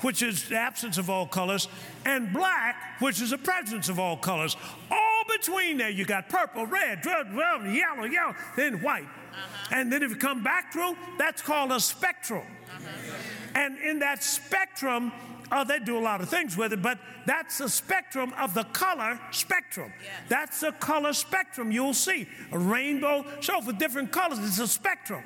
which 0.00 0.22
is 0.22 0.48
the 0.48 0.56
absence 0.56 0.96
of 0.96 1.10
all 1.10 1.26
colors, 1.26 1.68
and 2.06 2.32
black, 2.32 2.76
which 3.00 3.20
is 3.20 3.30
the 3.30 3.38
presence 3.38 3.88
of 3.88 3.98
all 3.98 4.16
colors. 4.16 4.56
All 4.90 5.09
between 5.38 5.78
there, 5.78 5.90
you 5.90 6.04
got 6.04 6.28
purple, 6.28 6.66
red, 6.66 7.04
yellow, 7.04 8.04
yellow, 8.04 8.34
then 8.56 8.82
white. 8.82 9.04
Uh-huh. 9.04 9.74
And 9.76 9.92
then 9.92 10.02
if 10.02 10.10
you 10.10 10.16
come 10.16 10.42
back 10.42 10.72
through, 10.72 10.96
that's 11.18 11.42
called 11.42 11.72
a 11.72 11.80
spectrum. 11.80 12.46
Uh-huh. 12.66 13.16
And 13.54 13.78
in 13.78 13.98
that 14.00 14.22
spectrum, 14.22 15.12
oh, 15.52 15.64
they 15.64 15.78
do 15.78 15.98
a 15.98 16.00
lot 16.00 16.20
of 16.20 16.28
things 16.28 16.56
with 16.56 16.72
it, 16.72 16.82
but 16.82 16.98
that's 17.26 17.58
the 17.58 17.68
spectrum 17.68 18.32
of 18.38 18.54
the 18.54 18.64
color 18.64 19.18
spectrum. 19.30 19.92
That's 20.28 20.60
the 20.60 20.72
color 20.72 21.12
spectrum 21.12 21.70
you'll 21.70 21.94
see. 21.94 22.28
A 22.52 22.58
rainbow, 22.58 23.24
so 23.40 23.60
for 23.60 23.72
different 23.72 24.12
colors, 24.12 24.38
it's 24.38 24.58
a 24.58 24.68
spectrum. 24.68 25.22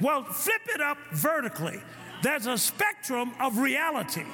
Well, 0.00 0.24
flip 0.24 0.62
it 0.74 0.80
up 0.80 0.98
vertically. 1.12 1.80
There's 2.22 2.46
a 2.46 2.58
spectrum 2.58 3.32
of 3.40 3.58
reality. 3.58 4.24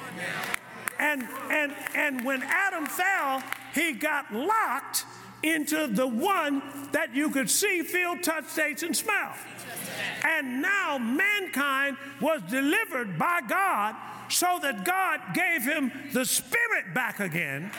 And 0.99 1.27
and 1.49 1.73
and 1.93 2.25
when 2.25 2.43
Adam 2.43 2.85
fell, 2.85 3.43
he 3.73 3.93
got 3.93 4.33
locked 4.33 5.05
into 5.43 5.87
the 5.87 6.07
one 6.07 6.61
that 6.91 7.15
you 7.15 7.29
could 7.29 7.49
see, 7.49 7.83
feel, 7.83 8.17
touch, 8.17 8.45
taste, 8.55 8.83
and 8.83 8.95
smell. 8.95 9.33
And 10.23 10.61
now 10.61 10.97
mankind 10.97 11.97
was 12.19 12.41
delivered 12.49 13.19
by 13.19 13.41
God 13.47 13.95
so 14.29 14.59
that 14.61 14.83
God 14.83 15.19
gave 15.33 15.63
him 15.63 15.91
the 16.13 16.25
spirit 16.25 16.93
back 16.93 17.19
again. 17.19 17.71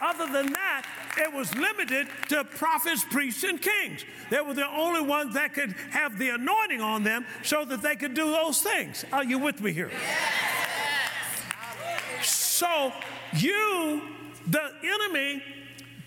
Other 0.00 0.26
than 0.26 0.52
that, 0.52 0.86
it 1.16 1.32
was 1.32 1.54
limited 1.54 2.08
to 2.28 2.44
prophets, 2.44 3.02
priests, 3.04 3.42
and 3.42 3.60
kings. 3.60 4.04
They 4.28 4.40
were 4.42 4.52
the 4.52 4.68
only 4.68 5.00
ones 5.00 5.34
that 5.34 5.54
could 5.54 5.72
have 5.90 6.18
the 6.18 6.30
anointing 6.30 6.82
on 6.82 7.02
them 7.02 7.24
so 7.42 7.64
that 7.64 7.80
they 7.80 7.96
could 7.96 8.12
do 8.12 8.30
those 8.30 8.60
things. 8.60 9.04
Are 9.10 9.24
you 9.24 9.38
with 9.38 9.60
me 9.62 9.72
here? 9.72 9.90
So 12.56 12.90
you, 13.34 14.00
the 14.46 14.72
enemy, 14.82 15.42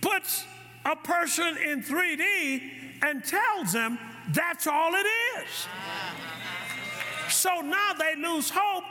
puts 0.01 0.45
a 0.83 0.95
person 0.95 1.57
in 1.57 1.83
3D 1.83 2.61
and 3.03 3.23
tells 3.23 3.71
them 3.71 3.99
that's 4.33 4.65
all 4.65 4.95
it 4.95 5.05
is. 5.37 5.67
So 7.29 7.61
now 7.61 7.93
they 7.99 8.15
lose 8.15 8.49
hope, 8.51 8.83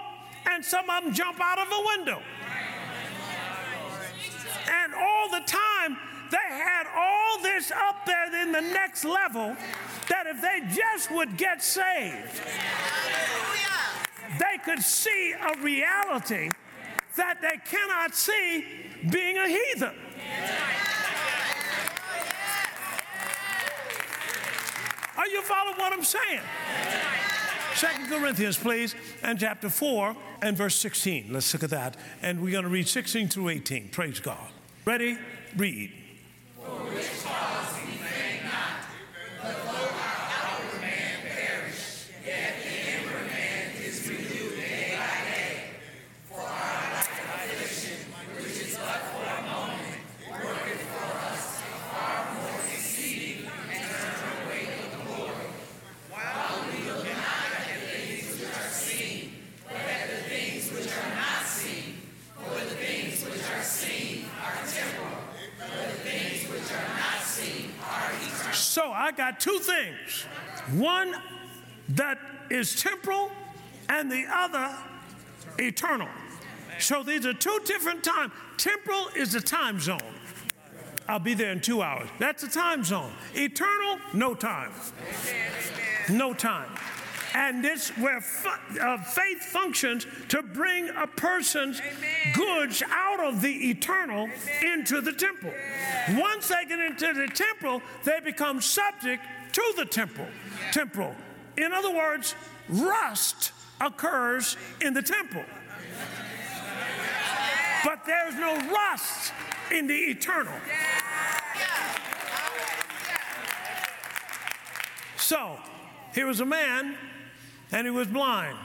and 0.49 0.65
some 0.65 0.89
of 0.89 1.03
them 1.03 1.13
jump 1.13 1.41
out 1.41 1.59
of 1.59 1.67
a 1.67 1.83
window. 1.97 2.23
And 4.71 4.95
all 4.95 5.29
the 5.29 5.45
time, 5.45 5.97
they 6.31 6.37
had 6.37 6.87
all 6.97 7.43
this 7.43 7.73
up 7.73 8.07
there 8.07 8.41
in 8.41 8.53
the 8.53 8.61
next 8.61 9.05
level 9.05 9.57
that 10.09 10.29
if 10.29 10.41
they 10.41 10.63
just 10.73 11.11
would 11.11 11.37
get 11.37 11.61
saved, 11.61 12.41
they 14.39 14.59
could 14.65 14.81
see 14.81 15.33
a 15.33 15.61
reality 15.61 16.51
that 17.19 17.41
they 17.43 17.59
cannot 17.69 18.15
see 18.15 18.65
being 19.11 19.37
a 19.37 19.49
heathen. 19.49 19.95
Are 25.17 25.27
you 25.27 25.43
following 25.43 25.77
what 25.77 25.93
I'm 25.93 26.05
saying? 26.05 26.41
Second 27.75 28.09
Corinthians, 28.09 28.57
please, 28.57 28.95
and 29.23 29.39
chapter 29.39 29.69
4 29.69 30.17
and 30.43 30.57
verse 30.57 30.77
16. 30.77 31.33
Let's 31.33 31.53
look 31.53 31.63
at 31.63 31.71
that. 31.71 31.97
And 32.23 32.41
we're 32.41 32.53
going 32.53 32.65
to 32.65 32.71
read 32.71 32.89
16 32.89 33.29
through 33.29 33.51
18. 33.51 33.91
Praise 33.91 34.21
God. 34.21 34.51
Ready? 34.85 35.19
Read. 35.57 35.93
So 68.79 68.93
I 69.09 69.11
got 69.11 69.41
two 69.41 69.59
things 69.59 70.25
one 70.73 71.15
that 71.89 72.19
is 72.51 72.79
temporal, 72.79 73.31
and 73.89 74.13
the 74.13 74.27
other 74.31 74.69
eternal. 75.59 76.09
So 76.79 77.03
these 77.03 77.25
are 77.25 77.33
two 77.33 77.59
different 77.65 78.05
times. 78.05 78.35
Temporal 78.59 79.09
is 79.17 79.33
the 79.33 79.41
time 79.41 79.81
zone. 79.81 79.99
I'll 81.09 81.19
be 81.19 81.33
there 81.33 81.53
in 81.53 81.61
two 81.61 81.81
hours. 81.81 82.11
That's 82.19 82.43
the 82.43 82.51
time 82.51 82.85
zone. 82.85 83.11
Eternal, 83.35 83.97
no 84.13 84.35
time. 84.35 84.73
No 86.11 86.35
time. 86.35 86.69
And 87.35 87.63
this 87.63 87.91
where 87.91 88.21
fu- 88.21 88.81
uh, 88.81 89.03
faith 89.03 89.43
functions 89.43 90.07
to 90.29 90.43
bring 90.43 90.89
a 90.91 91.07
person's 91.07 91.81
goods 92.35 92.83
out 92.89 93.21
of 93.21 93.43
the 93.43 93.71
eternal 93.71 94.29
into 94.63 95.01
the 95.01 95.13
temple. 95.13 95.53
Once 96.11 96.49
they 96.49 96.65
get 96.67 96.79
into 96.79 97.13
the 97.13 97.29
temple, 97.29 97.83
they 98.05 98.21
become 98.25 98.61
subject 98.61 99.23
to 99.53 99.75
the 99.77 99.85
temple. 99.85 100.27
Temporal. 100.73 101.15
In 101.57 101.73
other 101.73 101.95
words, 101.95 102.35
rust 102.69 103.53
occurs 103.81 104.57
in 104.81 104.95
the 104.95 105.03
temple. 105.03 105.45
But 107.85 108.05
there's 108.07 108.35
no 108.35 108.57
rust 108.71 109.33
in 109.71 109.87
the 109.87 109.95
eternal. 109.95 110.55
So, 115.17 115.59
here 116.15 116.27
was 116.27 116.41
a 116.41 116.47
man, 116.47 116.97
and 117.73 117.87
he 117.87 117.91
was 117.91 118.09
blind. 118.09 118.57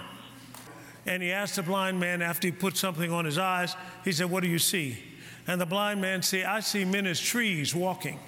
And 1.06 1.22
he 1.22 1.32
asked 1.32 1.58
the 1.58 1.64
blind 1.64 2.00
man 2.00 2.22
after 2.22 2.48
he 2.48 2.52
put 2.52 2.78
something 2.78 3.12
on 3.12 3.26
his 3.26 3.38
eyes, 3.38 3.76
he 4.06 4.12
said, 4.12 4.30
What 4.30 4.44
do 4.44 4.50
you 4.50 4.60
see? 4.60 4.98
And 5.48 5.60
the 5.60 5.66
blind 5.66 6.02
man 6.02 6.22
said, 6.22 6.46
I 6.46 6.62
see 6.62 6.86
men 6.86 7.06
as 7.06 7.20
trees 7.20 7.76
walking. 7.76 8.20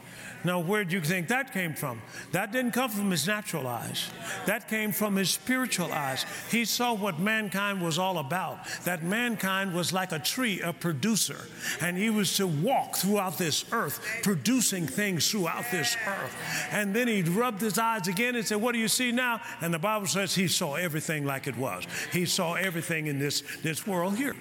Now, 0.46 0.60
where 0.60 0.86
do 0.86 0.96
you 0.96 1.02
think 1.02 1.28
that 1.30 1.52
came 1.52 1.74
from? 1.74 2.02
That 2.32 2.52
didn't 2.52 2.72
come 2.72 2.92
from 2.92 3.10
his 3.10 3.26
natural 3.26 3.68
eyes. 3.68 4.12
That 4.46 4.70
came 4.70 4.92
from 4.92 5.16
his 5.16 5.32
spiritual 5.32 5.92
eyes. 5.92 6.24
He 6.52 6.66
saw 6.66 6.94
what 6.94 7.20
mankind 7.20 7.82
was 7.82 7.98
all 7.98 8.20
about. 8.20 8.60
That 8.84 9.02
mankind 9.02 9.74
was 9.74 9.92
like 9.92 10.12
a 10.12 10.20
tree, 10.20 10.62
a 10.62 10.72
producer. 10.72 11.48
And 11.82 11.98
he 11.98 12.12
was 12.12 12.38
to 12.38 12.46
walk 12.46 12.96
throughout 12.96 13.40
this 13.40 13.66
earth, 13.72 14.00
producing 14.22 14.86
things 14.86 15.30
throughout 15.32 15.66
this 15.72 15.98
earth. 16.06 16.36
And 16.72 16.96
then 16.96 17.08
he 17.08 17.24
rubbed 17.24 17.62
his 17.62 17.80
eyes 17.80 18.08
again 18.08 18.36
and 18.36 18.46
said, 18.46 18.62
What 18.62 18.74
do 18.74 18.80
you 18.80 18.88
see 18.88 19.12
now? 19.12 19.42
And 19.62 19.74
the 19.74 19.80
Bible 19.80 20.06
says 20.06 20.36
he 20.36 20.48
saw 20.48 20.76
everything 20.76 21.26
like 21.26 21.48
it 21.48 21.58
was. 21.58 21.86
He 22.12 22.28
saw 22.28 22.54
everything 22.54 23.08
in 23.08 23.18
this, 23.18 23.42
this 23.64 23.88
world 23.88 24.16
here. 24.16 24.36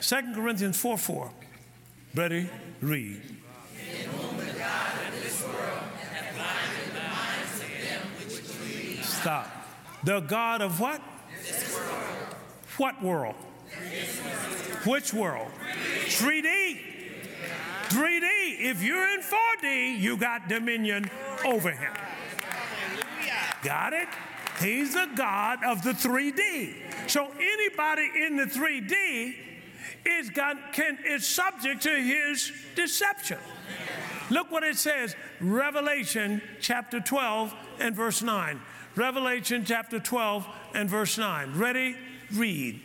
2 0.00 0.16
Corinthians 0.34 0.78
4 0.78 0.96
4. 0.96 1.30
Ready? 2.14 2.48
Read. 2.80 3.39
The 10.04 10.20
God 10.20 10.62
of 10.62 10.80
what? 10.80 11.00
World. 11.74 12.34
What 12.76 13.02
world? 13.02 13.34
Which 14.86 15.12
world? 15.12 15.50
3D. 16.06 16.78
3D. 17.88 18.60
If 18.60 18.82
you're 18.82 19.08
in 19.10 19.20
4D, 19.20 19.98
you 19.98 20.16
got 20.16 20.48
dominion 20.48 21.10
over 21.44 21.70
him. 21.70 21.92
Got 23.62 23.92
it? 23.92 24.08
He's 24.60 24.94
the 24.94 25.08
God 25.14 25.64
of 25.64 25.82
the 25.82 25.92
3D. 25.92 26.74
So 27.08 27.30
anybody 27.38 28.10
in 28.26 28.36
the 28.36 28.44
3D 28.44 29.34
is 30.06 30.30
got 30.30 30.72
can 30.72 30.98
is 31.06 31.26
subject 31.26 31.82
to 31.82 31.90
his 31.94 32.52
deception. 32.74 33.38
Look 34.30 34.50
what 34.50 34.62
it 34.62 34.76
says, 34.76 35.16
Revelation 35.40 36.40
chapter 36.60 37.00
12 37.00 37.54
and 37.80 37.94
verse 37.94 38.22
9. 38.22 38.60
Revelation 38.96 39.64
chapter 39.64 40.00
12 40.00 40.46
and 40.74 40.90
verse 40.90 41.16
9. 41.16 41.56
Ready? 41.56 41.96
Read. 42.34 42.80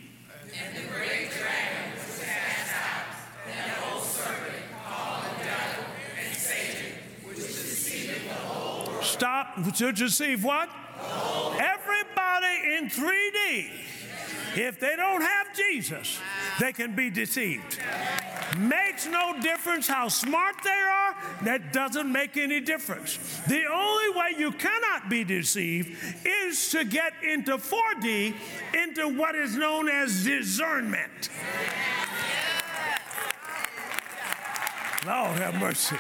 Stop 9.01 9.55
to 9.77 9.91
deceive 9.91 10.43
what? 10.43 10.69
Everybody 11.57 12.75
in 12.77 12.89
3D. 12.89 13.69
If 14.55 14.79
they 14.79 14.95
don't 14.95 15.21
have 15.21 15.53
Jesus, 15.53 16.19
they 16.59 16.71
can 16.71 16.95
be 16.95 17.09
deceived. 17.09 17.79
Makes 18.57 19.05
no 19.05 19.35
difference 19.41 19.85
how 19.85 20.07
smart 20.07 20.55
they 20.63 20.69
are, 20.69 21.15
that 21.43 21.73
doesn't 21.73 22.09
make 22.09 22.37
any 22.37 22.61
difference. 22.61 23.17
The 23.47 23.65
only 23.65 24.17
way 24.17 24.35
you 24.37 24.51
cannot 24.53 25.09
be 25.09 25.25
deceived 25.25 25.97
is 26.25 26.69
to 26.69 26.85
get 26.85 27.13
into 27.21 27.57
4D, 27.57 28.33
into 28.73 29.09
what 29.09 29.35
is 29.35 29.55
known 29.57 29.89
as 29.89 30.23
discernment. 30.23 31.29
Lord 35.05 35.37
have 35.37 35.59
mercy. 35.59 35.97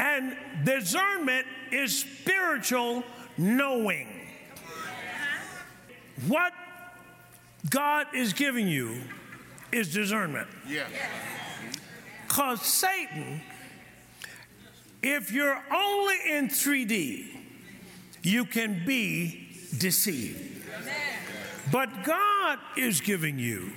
And 0.00 0.36
discernment 0.64 1.46
is 1.70 2.00
spiritual 2.00 3.04
knowing. 3.38 4.19
What 6.26 6.52
God 7.68 8.06
is 8.14 8.32
giving 8.32 8.68
you 8.68 9.00
is 9.72 9.92
discernment. 9.92 10.48
Yeah. 10.68 10.86
Because 12.26 12.62
Satan, 12.62 13.40
if 15.02 15.32
you're 15.32 15.62
only 15.72 16.16
in 16.30 16.48
3D, 16.48 17.26
you 18.22 18.44
can 18.44 18.84
be 18.86 19.48
deceived. 19.78 20.64
But 21.72 22.04
God 22.04 22.58
is 22.76 23.00
giving 23.00 23.38
you, 23.38 23.72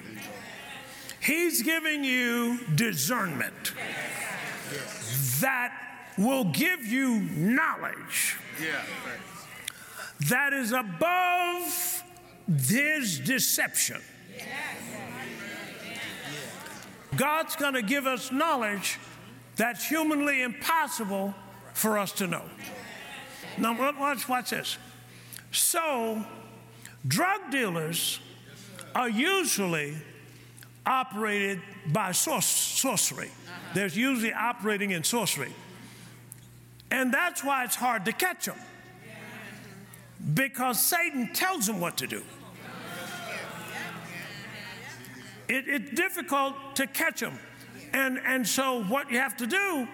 He's 1.22 1.62
giving 1.62 2.04
you 2.04 2.60
discernment 2.76 3.74
that 5.40 5.74
will 6.18 6.46
give 6.46 6.86
you 6.86 7.20
knowledge 7.22 8.38
Yeah. 8.62 8.82
that 10.30 10.54
is 10.54 10.72
above 10.72 11.93
his 12.48 13.20
deception. 13.20 14.02
God's 17.16 17.56
going 17.56 17.76
to 17.76 17.82
give 17.82 18.08
us 18.08 18.32
knowledge 18.32 19.00
that's 19.56 19.88
humanly 19.88 20.42
impossible 20.42 21.34
for 21.74 21.98
us 21.98 22.12
to 22.14 22.28
know. 22.28 22.44
Now, 23.58 23.78
wa- 23.78 23.94
watch, 24.00 24.28
watch 24.28 24.50
this. 24.50 24.78
So, 25.52 26.24
drug 27.08 27.52
dealers 27.52 28.20
are 28.96 29.10
usually 29.10 29.96
operated 30.86 31.62
by 31.88 32.12
sor- 32.12 32.42
sorcery. 32.42 33.30
There's 33.74 33.96
usually 33.96 34.34
operating 34.34 34.92
in 34.92 35.04
sorcery. 35.04 35.54
And 36.90 37.14
that's 37.14 37.44
why 37.44 37.64
it's 37.64 37.76
hard 37.76 38.06
to 38.06 38.12
catch 38.12 38.46
them. 38.46 38.58
Because 40.34 40.80
Satan 40.80 41.34
tells 41.34 41.68
them 41.68 41.80
what 41.80 41.98
to 41.98 42.08
do. 42.08 42.24
It, 45.48 45.66
it's 45.68 45.92
difficult 45.92 46.56
to 46.76 46.88
catch 46.88 47.20
them. 47.20 47.38
And, 47.92 48.20
and 48.26 48.48
so, 48.48 48.84
what 48.86 49.12
you 49.12 49.20
have 49.20 49.38
to 49.38 49.46
do 49.46 49.88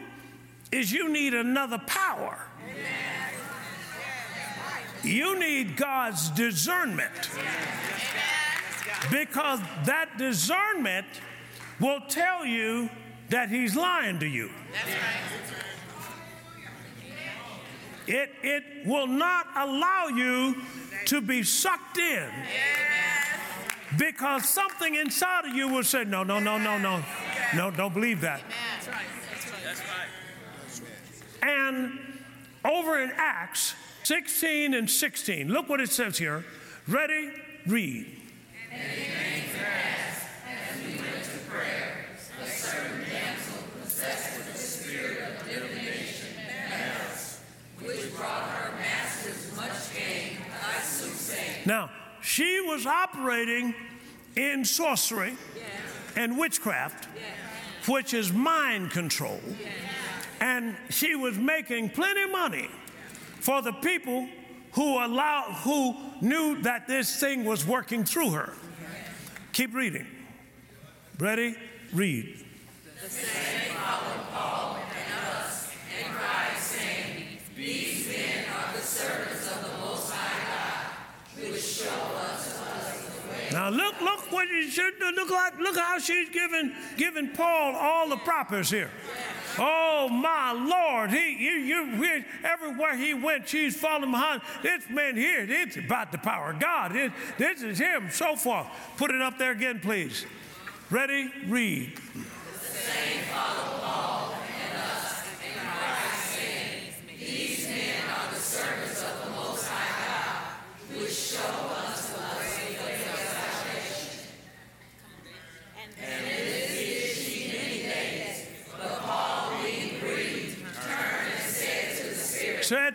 is 0.71 0.91
you 0.91 1.09
need 1.09 1.33
another 1.33 1.79
power. 1.79 2.39
You 5.03 5.39
need 5.39 5.75
God's 5.75 6.29
discernment. 6.29 7.29
Because 9.11 9.59
that 9.85 10.17
discernment 10.17 11.07
will 11.79 12.01
tell 12.07 12.45
you 12.45 12.89
that 13.29 13.49
He's 13.49 13.75
lying 13.75 14.19
to 14.19 14.27
you. 14.27 14.49
It, 18.09 18.31
it 18.41 18.63
will 18.87 19.05
not 19.05 19.45
allow 19.55 20.07
you 20.07 20.55
to 21.05 21.21
be 21.21 21.43
sucked 21.43 21.99
in. 21.99 22.27
Because 23.99 24.49
something 24.49 24.95
inside 24.95 25.45
of 25.45 25.53
you 25.53 25.67
will 25.67 25.83
say, 25.83 26.05
no, 26.05 26.23
no, 26.23 26.39
no, 26.39 26.57
no, 26.57 26.79
no. 26.79 27.03
No, 27.55 27.69
don't 27.69 27.93
believe 27.93 28.21
that. 28.21 28.41
And 31.43 31.99
over 32.65 32.99
in 32.99 33.11
Acts 33.15 33.75
16 34.03 34.73
and 34.73 34.89
16, 34.89 35.47
look 35.47 35.69
what 35.69 35.79
it 35.79 35.91
says 35.91 36.17
here. 36.17 36.43
Ready? 36.87 37.29
Read. 37.67 38.07
Now, 38.71 38.77
she 52.39 52.61
was 52.61 52.85
operating 52.85 53.75
in 54.37 54.63
sorcery 54.63 55.35
and 56.15 56.39
witchcraft, 56.39 57.09
which 57.85 58.13
is 58.13 58.31
mind 58.31 58.91
control. 58.91 59.41
And 60.39 60.77
she 60.89 61.15
was 61.15 61.37
making 61.37 61.89
plenty 61.89 62.21
of 62.21 62.31
money 62.31 62.69
for 63.41 63.61
the 63.61 63.73
people 63.73 64.29
who 64.71 65.03
allowed, 65.03 65.51
who 65.63 65.97
knew 66.21 66.61
that 66.61 66.87
this 66.87 67.19
thing 67.19 67.43
was 67.43 67.67
working 67.67 68.05
through 68.05 68.29
her. 68.29 68.53
Keep 69.51 69.75
reading. 69.75 70.07
Ready? 71.19 71.57
Read. 71.91 72.45
Look, 83.71 84.01
look 84.01 84.31
what 84.31 84.47
you 84.47 84.69
should 84.69 84.93
look 84.99 85.29
like. 85.29 85.59
Look 85.59 85.77
how 85.77 85.99
she's 85.99 86.29
giving 86.29 86.73
giving 86.97 87.29
Paul 87.29 87.75
all 87.75 88.09
the 88.09 88.17
propers 88.17 88.69
here. 88.69 88.89
Oh 89.57 90.07
my 90.09 90.51
Lord, 90.51 91.11
he 91.11 91.35
you, 91.37 91.51
you 91.51 92.23
everywhere 92.43 92.95
he 92.95 93.13
went, 93.13 93.47
she's 93.47 93.75
following 93.75 94.11
behind. 94.11 94.41
This 94.63 94.89
man 94.89 95.17
here, 95.17 95.45
it's 95.47 95.77
about 95.77 96.11
the 96.11 96.17
power 96.17 96.51
of 96.51 96.59
God. 96.59 96.95
It, 96.95 97.11
this 97.37 97.61
is 97.61 97.79
him. 97.79 98.09
So 98.11 98.35
forth. 98.35 98.67
Put 98.97 99.11
it 99.11 99.21
up 99.21 99.37
there 99.37 99.51
again, 99.51 99.79
please. 99.79 100.25
Ready? 100.89 101.31
Read. 101.47 101.99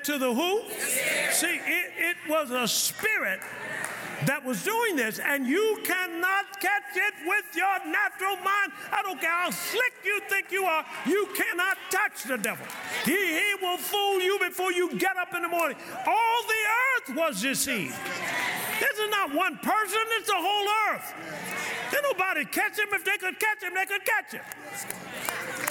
To 0.04 0.18
the 0.18 0.32
who? 0.32 0.62
See, 1.30 1.60
it, 1.66 1.92
it 1.96 2.16
was 2.28 2.50
a 2.50 2.68
spirit 2.68 3.40
that 4.26 4.44
was 4.44 4.62
doing 4.62 4.96
this, 4.96 5.18
and 5.18 5.46
you 5.46 5.80
cannot 5.84 6.60
catch 6.60 6.96
it 6.96 7.14
with 7.26 7.44
your 7.54 7.78
natural 7.90 8.36
mind. 8.36 8.72
I 8.92 9.02
don't 9.02 9.20
care 9.20 9.30
how 9.30 9.50
slick 9.50 9.92
you 10.04 10.20
think 10.28 10.50
you 10.50 10.64
are, 10.64 10.84
you 11.06 11.28
cannot 11.34 11.76
touch 11.90 12.24
the 12.24 12.38
devil. 12.38 12.66
He, 13.04 13.12
he 13.12 13.54
will 13.60 13.78
fool 13.78 14.20
you 14.20 14.38
before 14.38 14.72
you 14.72 14.96
get 14.96 15.16
up 15.16 15.34
in 15.34 15.42
the 15.42 15.48
morning. 15.48 15.76
All 16.06 16.42
the 16.46 17.12
earth 17.12 17.16
was 17.16 17.42
deceived. 17.42 17.96
This 18.80 18.98
is 18.98 19.10
not 19.10 19.34
one 19.34 19.58
person, 19.58 20.00
it's 20.18 20.28
the 20.28 20.36
whole 20.36 20.68
earth. 20.90 21.14
Did 21.90 22.02
nobody 22.02 22.44
catch 22.44 22.78
him? 22.78 22.88
If 22.92 23.04
they 23.04 23.16
could 23.18 23.38
catch 23.38 23.62
him, 23.62 23.74
they 23.74 23.86
could 23.86 24.04
catch 24.04 24.32
him. 24.32 24.42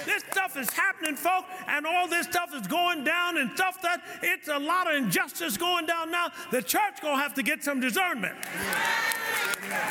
This 0.05 0.23
stuff 0.31 0.57
is 0.57 0.69
happening, 0.71 1.15
folk, 1.15 1.45
and 1.67 1.85
all 1.85 2.07
this 2.07 2.27
stuff 2.27 2.53
is 2.53 2.67
going 2.67 3.03
down 3.03 3.37
and 3.37 3.51
stuff 3.51 3.81
that 3.81 4.01
it's 4.21 4.47
a 4.47 4.57
lot 4.57 4.89
of 4.89 4.95
injustice 4.95 5.57
going 5.57 5.85
down 5.85 6.11
now. 6.11 6.31
The 6.51 6.61
church 6.61 7.01
gonna 7.01 7.21
have 7.21 7.33
to 7.35 7.43
get 7.43 7.63
some 7.63 7.79
discernment. 7.79 8.35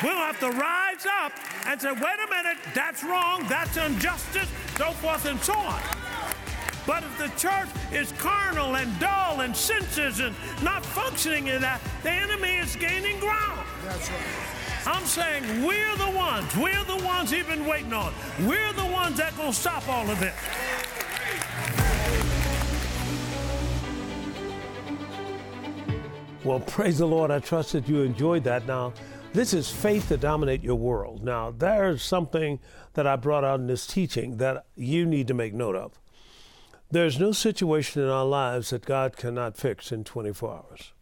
We'll 0.03 0.13
have 0.13 0.39
to 0.39 0.49
rise 0.49 1.05
up 1.23 1.33
and 1.65 1.81
say, 1.81 1.91
wait 1.91 1.99
a 2.01 2.29
minute, 2.29 2.57
that's 2.73 3.03
wrong, 3.03 3.45
that's 3.49 3.75
injustice, 3.77 4.49
so 4.77 4.91
forth 4.91 5.25
and 5.25 5.39
so 5.41 5.53
on. 5.53 6.02
But 6.85 7.03
if 7.03 7.17
the 7.17 7.29
church 7.39 7.69
is 7.91 8.11
carnal 8.13 8.75
and 8.75 8.99
dull 8.99 9.41
and 9.41 9.55
senses 9.55 10.19
and 10.19 10.35
not 10.61 10.85
functioning 10.85 11.47
in 11.47 11.61
that, 11.61 11.81
the 12.03 12.11
enemy 12.11 12.55
is 12.55 12.75
gaining 12.75 13.19
ground. 13.19 13.65
That's 13.85 14.09
right. 14.09 14.19
I'm 14.85 15.05
saying 15.05 15.65
we're 15.65 15.95
the 15.95 16.11
ones, 16.11 16.55
we're 16.57 16.83
the 16.83 17.01
ones 17.05 17.31
he's 17.31 17.45
been 17.45 17.65
waiting 17.65 17.93
on. 17.93 18.13
We're 18.41 18.73
the 18.73 18.85
ones 18.85 19.17
that 19.17 19.35
gonna 19.37 19.53
stop 19.53 19.87
all 19.87 20.09
of 20.09 20.19
this. 20.19 20.35
Well, 26.43 26.59
praise 26.59 26.97
the 26.97 27.05
Lord. 27.05 27.31
I 27.31 27.39
trust 27.39 27.71
that 27.71 27.87
you 27.87 28.01
enjoyed 28.01 28.43
that. 28.43 28.67
Now, 28.67 28.91
this 29.31 29.53
is 29.53 29.71
faith 29.71 30.09
to 30.09 30.17
dominate 30.17 30.61
your 30.61 30.75
world. 30.75 31.23
Now, 31.23 31.51
there's 31.57 32.03
something 32.03 32.59
that 32.95 33.07
I 33.07 33.15
brought 33.15 33.45
out 33.45 33.61
in 33.61 33.67
this 33.67 33.87
teaching 33.87 34.35
that 34.37 34.65
you 34.75 35.05
need 35.05 35.29
to 35.29 35.33
make 35.33 35.53
note 35.53 35.77
of. 35.77 36.02
There's 36.93 37.19
no 37.19 37.31
situation 37.31 38.03
in 38.03 38.09
our 38.09 38.23
lives 38.23 38.69
that 38.69 38.85
God 38.85 39.17
cannot 39.17 39.57
fix 39.57 39.91
in 39.91 40.03
24 40.03 40.51
hours. 40.51 40.93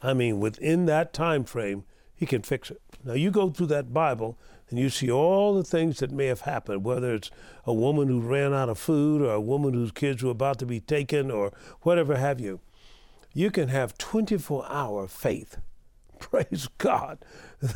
I 0.00 0.14
mean, 0.14 0.38
within 0.38 0.86
that 0.86 1.12
time 1.12 1.42
frame, 1.42 1.82
He 2.14 2.24
can 2.24 2.42
fix 2.42 2.70
it. 2.70 2.80
Now, 3.02 3.14
you 3.14 3.32
go 3.32 3.50
through 3.50 3.66
that 3.66 3.92
Bible 3.92 4.38
and 4.68 4.78
you 4.78 4.88
see 4.88 5.10
all 5.10 5.54
the 5.54 5.64
things 5.64 5.98
that 5.98 6.12
may 6.12 6.26
have 6.26 6.42
happened, 6.42 6.84
whether 6.84 7.12
it's 7.12 7.32
a 7.64 7.74
woman 7.74 8.06
who 8.06 8.20
ran 8.20 8.54
out 8.54 8.68
of 8.68 8.78
food 8.78 9.22
or 9.22 9.32
a 9.32 9.40
woman 9.40 9.74
whose 9.74 9.90
kids 9.90 10.22
were 10.22 10.30
about 10.30 10.60
to 10.60 10.66
be 10.66 10.78
taken 10.78 11.32
or 11.32 11.52
whatever 11.82 12.16
have 12.16 12.38
you. 12.38 12.60
You 13.34 13.50
can 13.50 13.70
have 13.70 13.98
24 13.98 14.66
hour 14.70 15.08
faith. 15.08 15.58
Praise 16.20 16.68
God. 16.78 17.18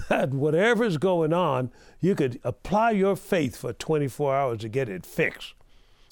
That 0.08 0.30
whatever's 0.30 0.98
going 0.98 1.32
on, 1.32 1.72
you 1.98 2.14
could 2.14 2.38
apply 2.44 2.92
your 2.92 3.16
faith 3.16 3.56
for 3.56 3.72
24 3.72 4.36
hours 4.36 4.58
to 4.60 4.68
get 4.68 4.88
it 4.88 5.04
fixed. 5.04 5.54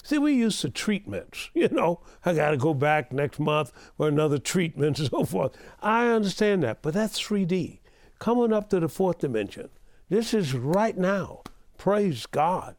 See, 0.03 0.17
we 0.17 0.33
used 0.33 0.61
to 0.61 0.69
treatments. 0.69 1.49
You 1.63 1.69
know, 1.69 2.01
I 2.25 2.33
got 2.33 2.51
to 2.51 2.57
go 2.57 2.73
back 2.73 3.13
next 3.13 3.39
month 3.39 3.71
for 3.95 4.09
another 4.09 4.37
treatment 4.37 4.99
and 4.99 5.09
so 5.09 5.23
forth. 5.23 5.55
I 5.81 6.07
understand 6.09 6.63
that, 6.63 6.81
but 6.81 6.93
that's 6.93 7.21
3D. 7.21 7.79
Coming 8.19 8.51
up 8.51 8.69
to 8.69 8.81
the 8.81 8.89
fourth 8.89 9.19
dimension. 9.19 9.69
This 10.09 10.33
is 10.33 10.53
right 10.53 10.97
now. 10.97 11.41
Praise 11.77 12.25
God. 12.25 12.75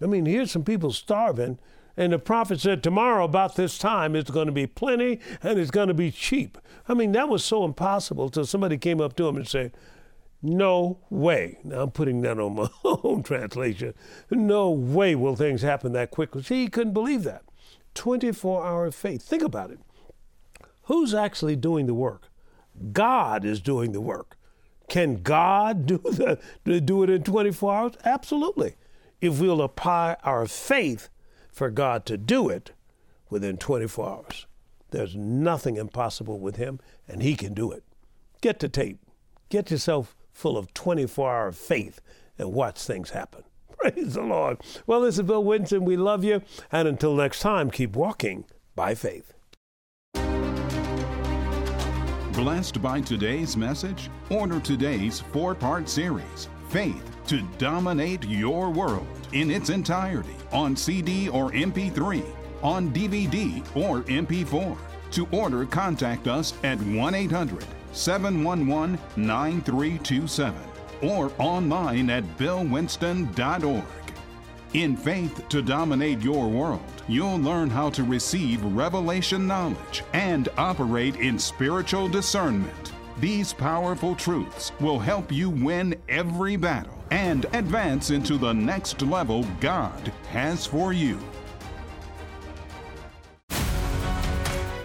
I 0.00 0.06
mean, 0.06 0.24
here's 0.26 0.52
some 0.52 0.62
people 0.62 0.92
starving, 0.92 1.58
and 1.96 2.12
the 2.12 2.18
prophet 2.18 2.60
said, 2.60 2.82
Tomorrow, 2.82 3.24
about 3.24 3.56
this 3.56 3.76
time, 3.76 4.14
it's 4.14 4.30
going 4.30 4.46
to 4.46 4.52
be 4.52 4.68
plenty 4.68 5.18
and 5.42 5.58
it's 5.58 5.72
going 5.72 5.88
to 5.88 5.94
be 5.94 6.12
cheap. 6.12 6.56
I 6.88 6.94
mean, 6.94 7.10
that 7.12 7.28
was 7.28 7.44
so 7.44 7.64
impossible 7.64 8.26
until 8.26 8.46
somebody 8.46 8.78
came 8.78 9.00
up 9.00 9.16
to 9.16 9.26
him 9.26 9.36
and 9.36 9.48
said, 9.48 9.72
no 10.42 10.98
way. 11.10 11.58
Now 11.64 11.82
I'm 11.82 11.90
putting 11.90 12.20
that 12.22 12.38
on 12.38 12.54
my 12.54 12.68
own 12.84 13.22
translation. 13.22 13.94
No 14.30 14.70
way 14.70 15.14
will 15.14 15.36
things 15.36 15.62
happen 15.62 15.92
that 15.92 16.10
quickly. 16.10 16.42
See, 16.42 16.62
he 16.62 16.68
couldn't 16.68 16.92
believe 16.92 17.24
that. 17.24 17.42
24 17.94 18.64
hour 18.64 18.90
faith. 18.90 19.22
Think 19.22 19.42
about 19.42 19.70
it. 19.70 19.80
Who's 20.84 21.12
actually 21.14 21.56
doing 21.56 21.86
the 21.86 21.94
work? 21.94 22.30
God 22.92 23.44
is 23.44 23.60
doing 23.60 23.92
the 23.92 24.00
work. 24.00 24.36
Can 24.88 25.22
God 25.22 25.86
do, 25.86 25.98
the, 25.98 26.80
do 26.80 27.02
it 27.02 27.10
in 27.10 27.22
24 27.22 27.74
hours? 27.74 27.92
Absolutely. 28.04 28.76
If 29.20 29.40
we'll 29.40 29.62
apply 29.62 30.16
our 30.22 30.46
faith 30.46 31.08
for 31.50 31.70
God 31.70 32.06
to 32.06 32.16
do 32.16 32.48
it 32.48 32.72
within 33.28 33.56
24 33.56 34.08
hours, 34.08 34.46
there's 34.90 35.16
nothing 35.16 35.76
impossible 35.76 36.38
with 36.38 36.56
Him, 36.56 36.80
and 37.06 37.22
He 37.22 37.34
can 37.34 37.52
do 37.52 37.72
it. 37.72 37.82
Get 38.40 38.60
the 38.60 38.68
tape. 38.68 39.00
Get 39.48 39.70
yourself 39.70 40.14
full 40.38 40.56
of 40.56 40.72
24 40.72 41.30
hour 41.30 41.52
faith 41.52 42.00
and 42.38 42.52
watch 42.52 42.80
things 42.80 43.10
happen. 43.10 43.42
Praise 43.78 44.14
the 44.14 44.22
Lord. 44.22 44.58
Well, 44.86 45.00
this 45.00 45.16
is 45.18 45.22
Bill 45.22 45.42
Winston. 45.42 45.84
We 45.84 45.96
love 45.96 46.24
you. 46.24 46.42
And 46.70 46.86
until 46.86 47.14
next 47.14 47.40
time, 47.40 47.70
keep 47.70 47.96
walking 47.96 48.44
by 48.74 48.94
faith. 48.94 49.34
Blessed 52.32 52.80
by 52.80 53.00
today's 53.00 53.56
message? 53.56 54.10
Order 54.30 54.60
today's 54.60 55.18
four 55.32 55.56
part 55.56 55.88
series, 55.88 56.48
Faith 56.68 57.04
to 57.26 57.42
Dominate 57.58 58.24
Your 58.24 58.70
World, 58.70 59.08
in 59.32 59.50
its 59.50 59.70
entirety 59.70 60.36
on 60.52 60.76
CD 60.76 61.28
or 61.28 61.50
MP3, 61.50 62.24
on 62.62 62.92
DVD 62.92 63.60
or 63.76 64.02
MP4. 64.02 64.76
To 65.10 65.26
order, 65.32 65.66
contact 65.66 66.28
us 66.28 66.54
at 66.62 66.78
1 66.80 67.14
800 67.14 67.64
711 67.92 68.98
9327 69.16 70.54
or 71.02 71.32
online 71.38 72.10
at 72.10 72.24
billwinston.org. 72.38 73.84
In 74.74 74.96
Faith 74.96 75.48
to 75.48 75.62
Dominate 75.62 76.20
Your 76.20 76.46
World, 76.48 77.02
you'll 77.08 77.38
learn 77.38 77.70
how 77.70 77.88
to 77.90 78.04
receive 78.04 78.62
revelation 78.64 79.46
knowledge 79.46 80.04
and 80.12 80.48
operate 80.58 81.16
in 81.16 81.38
spiritual 81.38 82.08
discernment. 82.08 82.92
These 83.18 83.52
powerful 83.52 84.14
truths 84.14 84.72
will 84.78 84.98
help 84.98 85.32
you 85.32 85.48
win 85.48 85.96
every 86.08 86.56
battle 86.56 87.02
and 87.10 87.46
advance 87.54 88.10
into 88.10 88.36
the 88.36 88.52
next 88.52 89.00
level 89.00 89.44
God 89.60 90.12
has 90.30 90.66
for 90.66 90.92
you. 90.92 91.18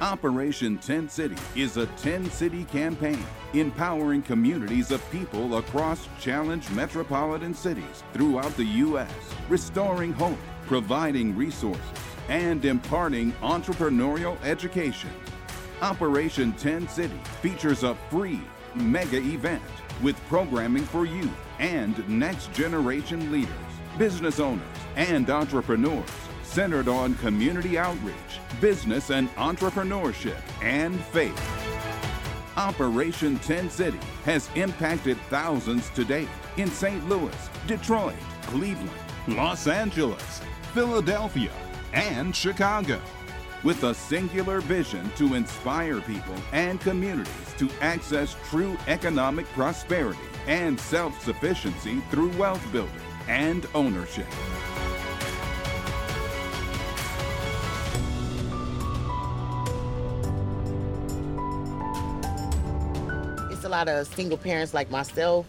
Operation 0.04 0.78
10 0.80 1.08
City 1.08 1.38
is 1.56 1.78
a 1.78 1.86
10 1.86 2.30
city 2.30 2.66
campaign 2.66 3.24
empowering 3.54 4.22
communities 4.22 4.92
of 4.92 5.02
people 5.12 5.60
across 5.60 6.10
challenged 6.20 6.70
metropolitan 6.72 7.54
cities 7.54 8.04
throughout 8.12 8.54
the 8.58 8.66
U.S., 8.66 9.10
restoring 9.48 10.12
hope, 10.12 10.38
providing 10.66 11.34
resources, 11.38 11.82
and 12.28 12.66
imparting 12.66 13.32
entrepreneurial 13.42 14.38
education. 14.44 15.10
Operation 15.82 16.52
10 16.52 16.90
City 16.90 17.20
features 17.42 17.84
a 17.84 17.96
free 18.10 18.42
mega 18.76 19.20
event 19.20 19.64
with 20.02 20.20
programming 20.28 20.84
for 20.84 21.06
youth 21.06 21.32
and 21.60 22.06
next 22.10 22.52
generation 22.52 23.32
leaders, 23.32 23.56
business 23.98 24.42
owners, 24.42 24.68
and 24.98 25.30
entrepreneurs 25.30 26.10
centered 26.54 26.88
on 26.88 27.16
community 27.16 27.80
outreach, 27.80 28.40
business 28.62 29.10
and 29.10 29.28
entrepreneurship, 29.38 30.40
and 30.62 31.04
faith. 31.06 31.42
Operation 32.56 33.40
10 33.40 33.72
City 33.72 33.98
has 34.24 34.52
impacted 34.54 35.18
thousands 35.32 35.90
to 35.90 36.06
date 36.06 36.30
in 36.58 36.70
St. 36.70 37.10
Louis, 37.10 37.50
Detroit, 37.66 38.14
Cleveland, 38.44 38.92
Los 39.28 39.66
Angeles, 39.66 40.42
Philadelphia, 40.76 41.52
and 41.94 42.36
Chicago. 42.36 43.02
With 43.64 43.84
a 43.86 43.96
singular 43.96 44.62
vision 44.62 45.10
to 45.18 45.34
inspire 45.34 46.02
people 46.02 46.36
and 46.52 46.80
communities 46.80 47.34
to 47.58 47.68
access 47.82 48.36
true 48.50 48.78
economic 48.86 49.48
prosperity 49.54 50.20
and 50.46 50.80
self 50.80 51.20
sufficiency 51.24 52.00
through 52.12 52.30
wealth 52.38 52.64
building 52.72 52.94
and 53.28 53.66
ownership. 53.74 54.28
Lot 63.74 63.90
of 63.90 64.08
single 64.08 64.38
parents 64.38 64.74
like 64.74 64.92
myself 64.92 65.48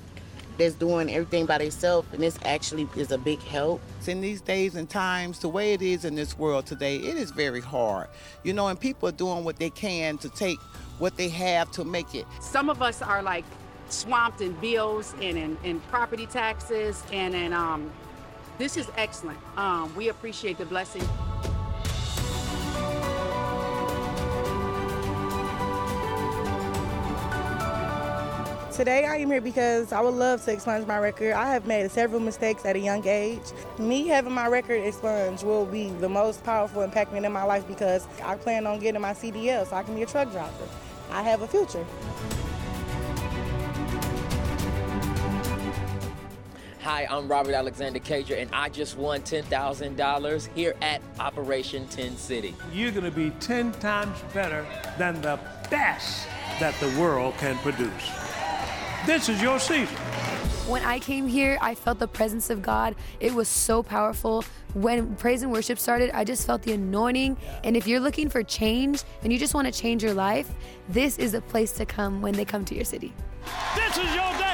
that's 0.56 0.74
doing 0.74 1.10
everything 1.10 1.46
by 1.46 1.58
themselves, 1.58 2.08
and 2.12 2.22
this 2.22 2.38
actually 2.44 2.88
is 2.96 3.10
a 3.10 3.18
big 3.18 3.42
help. 3.42 3.82
In 4.06 4.20
these 4.20 4.40
days 4.40 4.76
and 4.76 4.88
times, 4.88 5.40
the 5.40 5.48
way 5.48 5.74
it 5.74 5.82
is 5.82 6.04
in 6.04 6.14
this 6.14 6.38
world 6.38 6.64
today, 6.64 6.96
it 6.96 7.16
is 7.16 7.32
very 7.32 7.60
hard. 7.60 8.08
You 8.44 8.52
know, 8.52 8.68
and 8.68 8.78
people 8.78 9.08
are 9.08 9.12
doing 9.12 9.44
what 9.44 9.58
they 9.58 9.70
can 9.70 10.16
to 10.18 10.28
take 10.30 10.58
what 10.98 11.16
they 11.16 11.28
have 11.28 11.70
to 11.72 11.84
make 11.84 12.14
it. 12.14 12.24
Some 12.40 12.70
of 12.70 12.80
us 12.80 13.02
are 13.02 13.22
like 13.22 13.44
swamped 13.88 14.40
in 14.40 14.52
bills 14.52 15.12
and 15.20 15.36
in, 15.36 15.58
in 15.64 15.80
property 15.80 16.26
taxes, 16.26 17.02
and 17.12 17.34
in, 17.34 17.52
um, 17.52 17.92
this 18.56 18.76
is 18.76 18.88
excellent. 18.96 19.38
Um, 19.56 19.94
we 19.96 20.08
appreciate 20.08 20.56
the 20.56 20.66
blessing. 20.66 21.06
Today 28.74 29.04
I 29.04 29.18
am 29.18 29.30
here 29.30 29.40
because 29.40 29.92
I 29.92 30.00
would 30.00 30.14
love 30.14 30.44
to 30.46 30.52
expunge 30.52 30.84
my 30.84 30.98
record. 30.98 31.34
I 31.34 31.48
have 31.52 31.64
made 31.64 31.88
several 31.92 32.20
mistakes 32.20 32.64
at 32.64 32.74
a 32.74 32.78
young 32.80 33.06
age. 33.06 33.52
Me 33.78 34.08
having 34.08 34.32
my 34.32 34.48
record 34.48 34.82
expunged 34.84 35.44
will 35.44 35.64
be 35.64 35.90
the 35.90 36.08
most 36.08 36.42
powerful 36.42 36.82
impact 36.82 37.12
in 37.12 37.32
my 37.32 37.44
life 37.44 37.68
because 37.68 38.08
I 38.24 38.34
plan 38.34 38.66
on 38.66 38.80
getting 38.80 39.00
my 39.00 39.12
CDL 39.12 39.64
so 39.68 39.76
I 39.76 39.84
can 39.84 39.94
be 39.94 40.02
a 40.02 40.06
truck 40.06 40.32
driver. 40.32 40.68
I 41.12 41.22
have 41.22 41.42
a 41.42 41.46
future. 41.46 41.86
Hi, 46.80 47.06
I'm 47.08 47.28
Robert 47.28 47.54
Alexander 47.54 48.00
Cager, 48.00 48.42
and 48.42 48.50
I 48.52 48.70
just 48.70 48.98
won 48.98 49.20
$10,000 49.20 50.48
here 50.52 50.74
at 50.82 51.00
Operation 51.20 51.86
10 51.86 52.16
City. 52.16 52.56
You're 52.72 52.90
going 52.90 53.04
to 53.04 53.12
be 53.12 53.30
10 53.38 53.70
times 53.74 54.18
better 54.34 54.66
than 54.98 55.22
the 55.22 55.38
best 55.70 56.26
that 56.58 56.74
the 56.80 56.88
world 57.00 57.34
can 57.38 57.56
produce. 57.58 58.23
This 59.06 59.28
is 59.28 59.42
your 59.42 59.58
season. 59.58 59.94
When 60.66 60.82
I 60.82 60.98
came 60.98 61.28
here, 61.28 61.58
I 61.60 61.74
felt 61.74 61.98
the 61.98 62.08
presence 62.08 62.48
of 62.48 62.62
God. 62.62 62.96
It 63.20 63.34
was 63.34 63.48
so 63.48 63.82
powerful. 63.82 64.46
When 64.72 65.14
praise 65.16 65.42
and 65.42 65.52
worship 65.52 65.78
started, 65.78 66.10
I 66.14 66.24
just 66.24 66.46
felt 66.46 66.62
the 66.62 66.72
anointing. 66.72 67.36
And 67.64 67.76
if 67.76 67.86
you're 67.86 68.00
looking 68.00 68.30
for 68.30 68.42
change 68.42 69.02
and 69.22 69.30
you 69.30 69.38
just 69.38 69.52
want 69.52 69.66
to 69.66 69.78
change 69.78 70.02
your 70.02 70.14
life, 70.14 70.50
this 70.88 71.18
is 71.18 71.32
the 71.32 71.42
place 71.42 71.72
to 71.72 71.84
come 71.84 72.22
when 72.22 72.32
they 72.32 72.46
come 72.46 72.64
to 72.64 72.74
your 72.74 72.86
city. 72.86 73.12
This 73.76 73.98
is 73.98 74.14
your 74.14 74.32
day. 74.38 74.53